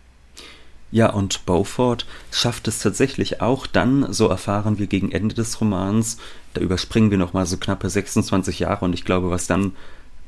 [0.92, 6.18] Ja, und Beaufort schafft es tatsächlich auch dann, so erfahren wir gegen Ende des Romans,
[6.54, 9.72] da überspringen wir nochmal so knappe 26 Jahre und ich glaube, was dann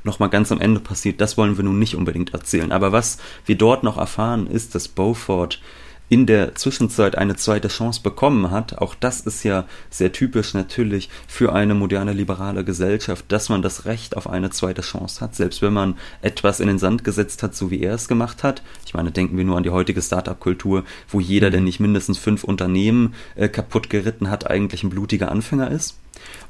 [0.05, 2.73] nochmal ganz am Ende passiert, das wollen wir nun nicht unbedingt erzählen.
[2.73, 5.61] Aber was wir dort noch erfahren, ist, dass Beaufort
[6.09, 8.79] in der Zwischenzeit eine zweite Chance bekommen hat.
[8.79, 13.85] Auch das ist ja sehr typisch natürlich für eine moderne liberale Gesellschaft, dass man das
[13.85, 17.55] Recht auf eine zweite Chance hat, selbst wenn man etwas in den Sand gesetzt hat,
[17.55, 18.63] so wie er es gemacht hat.
[18.87, 22.45] Ich meine, denken wir nur an die heutige Startup-Kultur, wo jeder, der nicht mindestens fünf
[22.45, 25.97] Unternehmen äh, kaputt geritten hat, eigentlich ein blutiger Anfänger ist.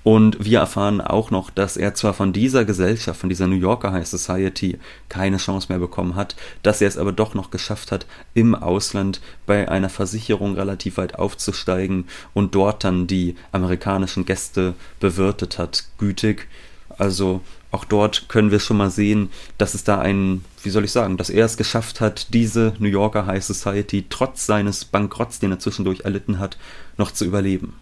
[0.05, 3.93] Und wir erfahren auch noch, dass er zwar von dieser Gesellschaft, von dieser New Yorker
[3.93, 8.07] High Society keine Chance mehr bekommen hat, dass er es aber doch noch geschafft hat,
[8.33, 15.59] im Ausland bei einer Versicherung relativ weit aufzusteigen und dort dann die amerikanischen Gäste bewirtet
[15.59, 16.49] hat, gütig.
[16.97, 20.93] Also auch dort können wir schon mal sehen, dass es da einen, wie soll ich
[20.93, 25.53] sagen, dass er es geschafft hat, diese New Yorker High Society trotz seines Bankrotts, den
[25.53, 26.57] er zwischendurch erlitten hat,
[26.97, 27.75] noch zu überleben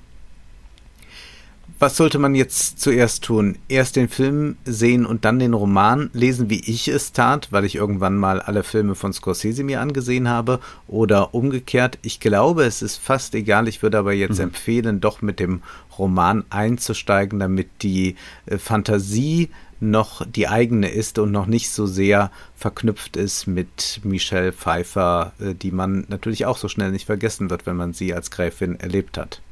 [1.79, 3.57] was sollte man jetzt zuerst tun?
[3.69, 7.75] Erst den Film sehen und dann den Roman lesen, wie ich es tat, weil ich
[7.75, 11.99] irgendwann mal alle Filme von Scorsese mir angesehen habe, oder umgekehrt.
[12.03, 13.69] Ich glaube, es ist fast egal.
[13.69, 14.45] Ich würde aber jetzt mhm.
[14.45, 15.63] empfehlen, doch mit dem
[15.99, 18.17] Roman einzusteigen, damit die
[18.47, 24.53] äh, Fantasie noch die eigene ist und noch nicht so sehr verknüpft ist mit Michelle
[24.53, 28.31] Pfeiffer, äh, die man natürlich auch so schnell nicht vergessen wird, wenn man sie als
[28.31, 29.43] Gräfin erlebt hat.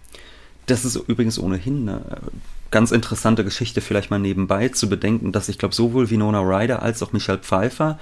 [0.66, 2.02] Das ist übrigens ohnehin eine
[2.70, 7.02] ganz interessante Geschichte, vielleicht mal nebenbei zu bedenken, dass ich glaube, sowohl Winona Ryder als
[7.02, 7.98] auch Michelle Pfeiffer,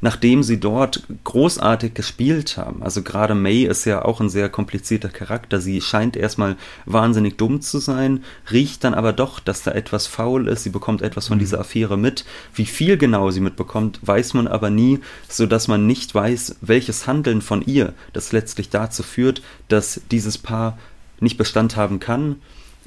[0.00, 5.08] nachdem sie dort großartig gespielt haben, also gerade May ist ja auch ein sehr komplizierter
[5.08, 10.06] Charakter, sie scheint erstmal wahnsinnig dumm zu sein, riecht dann aber doch, dass da etwas
[10.06, 11.40] faul ist, sie bekommt etwas von mhm.
[11.40, 12.24] dieser Affäre mit.
[12.54, 17.06] Wie viel genau sie mitbekommt, weiß man aber nie, so dass man nicht weiß, welches
[17.06, 20.78] Handeln von ihr das letztlich dazu führt, dass dieses Paar
[21.20, 22.42] nicht Bestand haben kann,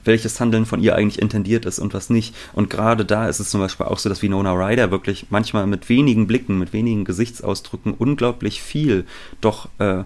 [0.09, 2.35] welches Handeln von ihr eigentlich intendiert ist und was nicht.
[2.53, 5.87] Und gerade da ist es zum Beispiel auch so, dass Winona Ryder wirklich manchmal mit
[5.87, 9.05] wenigen Blicken, mit wenigen Gesichtsausdrücken unglaublich viel
[9.39, 10.03] doch äh,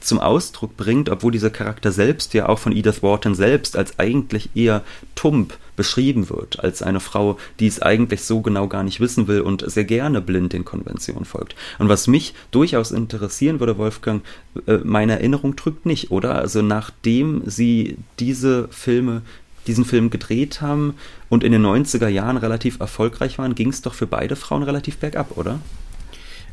[0.00, 4.50] zum Ausdruck bringt, obwohl dieser Charakter selbst ja auch von Edith Wharton selbst als eigentlich
[4.54, 4.82] eher
[5.14, 9.42] tump beschrieben wird, als eine Frau, die es eigentlich so genau gar nicht wissen will
[9.42, 11.54] und sehr gerne blind den Konventionen folgt.
[11.78, 14.22] Und was mich durchaus interessieren würde, Wolfgang,
[14.66, 16.36] äh, meine Erinnerung trügt nicht, oder?
[16.36, 19.22] Also nachdem sie diese Filme
[19.66, 20.94] diesen Film gedreht haben
[21.28, 24.98] und in den 90er Jahren relativ erfolgreich waren, ging es doch für beide Frauen relativ
[24.98, 25.60] bergab, oder?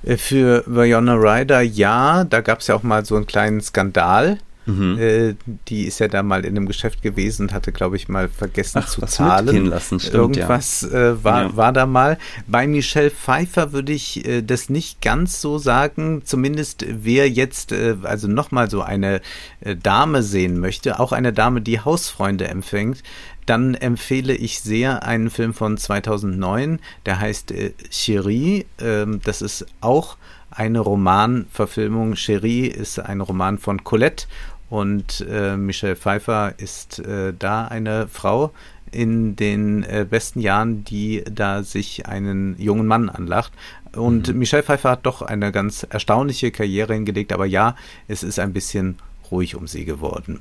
[0.03, 4.37] Äh, für Viola Ryder ja, da gab es ja auch mal so einen kleinen Skandal.
[4.65, 4.97] Mhm.
[4.97, 5.35] Äh,
[5.67, 8.81] die ist ja da mal in einem Geschäft gewesen und hatte, glaube ich, mal vergessen
[8.83, 9.65] Ach, zu zahlen.
[9.65, 11.11] Lassen, stimmt, Irgendwas ja.
[11.11, 11.55] äh, war, ja.
[11.55, 12.17] war da mal.
[12.47, 16.21] Bei Michelle Pfeiffer würde ich äh, das nicht ganz so sagen.
[16.25, 19.21] Zumindest wer jetzt äh, also nochmal so eine
[19.61, 23.03] äh, Dame sehen möchte, auch eine Dame, die Hausfreunde empfängt,
[23.45, 28.65] dann empfehle ich sehr einen Film von 2009, der heißt äh, Cherie.
[28.79, 30.17] Ähm, das ist auch
[30.55, 32.15] eine Romanverfilmung.
[32.15, 34.27] Cherie ist ein Roman von Colette
[34.73, 38.51] und äh, Michelle Pfeiffer ist äh, da eine Frau
[38.91, 43.51] in den äh, besten Jahren, die da sich einen jungen Mann anlacht.
[43.95, 44.39] Und mhm.
[44.39, 47.75] Michelle Pfeiffer hat doch eine ganz erstaunliche Karriere hingelegt, aber ja,
[48.07, 48.97] es ist ein bisschen
[49.29, 50.39] ruhig um sie geworden.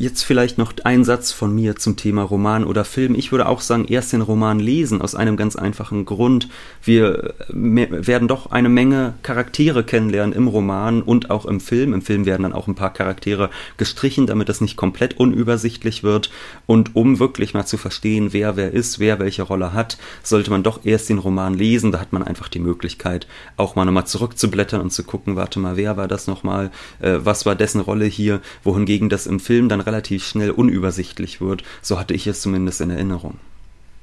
[0.00, 3.16] Jetzt vielleicht noch ein Satz von mir zum Thema Roman oder Film.
[3.16, 6.48] Ich würde auch sagen, erst den Roman lesen aus einem ganz einfachen Grund.
[6.84, 11.94] Wir werden doch eine Menge Charaktere kennenlernen im Roman und auch im Film.
[11.94, 16.30] Im Film werden dann auch ein paar Charaktere gestrichen, damit das nicht komplett unübersichtlich wird.
[16.66, 20.62] Und um wirklich mal zu verstehen, wer wer ist, wer welche Rolle hat, sollte man
[20.62, 21.90] doch erst den Roman lesen.
[21.90, 23.26] Da hat man einfach die Möglichkeit,
[23.56, 26.70] auch mal nochmal zurückzublättern und zu gucken, warte mal, wer war das nochmal,
[27.00, 31.64] äh, was war dessen Rolle hier, wohingegen das im Film dann relativ schnell unübersichtlich wird.
[31.82, 33.38] So hatte ich es zumindest in Erinnerung.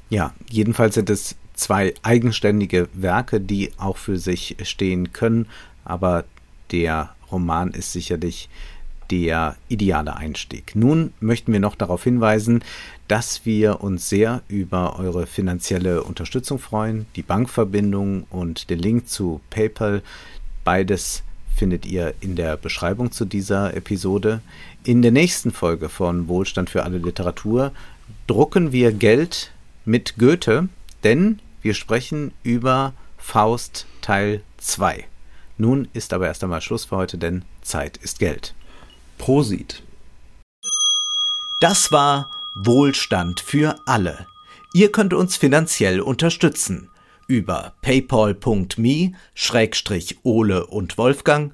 [0.10, 5.48] Ja, jedenfalls sind es zwei eigenständige Werke, die auch für sich stehen können,
[5.84, 6.26] aber
[6.72, 8.50] der Roman ist sicherlich
[9.12, 10.76] der ideale Einstieg.
[10.76, 12.64] Nun möchten wir noch darauf hinweisen,
[13.08, 17.06] dass wir uns sehr über eure finanzielle Unterstützung freuen.
[17.16, 20.02] Die Bankverbindung und den Link zu PayPal,
[20.64, 21.24] beides
[21.56, 24.42] findet ihr in der Beschreibung zu dieser Episode.
[24.86, 27.72] In der nächsten Folge von Wohlstand für alle Literatur
[28.28, 29.52] drucken wir Geld
[29.84, 30.70] mit Goethe,
[31.04, 35.04] denn wir sprechen über Faust Teil 2.
[35.58, 38.54] Nun ist aber erst einmal Schluss für heute, denn Zeit ist Geld.
[39.18, 39.82] Prosit.
[41.62, 44.28] Das war Wohlstand für alle.
[44.72, 46.92] Ihr könnt uns finanziell unterstützen
[47.28, 49.16] über paypal.me-ole
[50.68, 51.54] und Wolfgang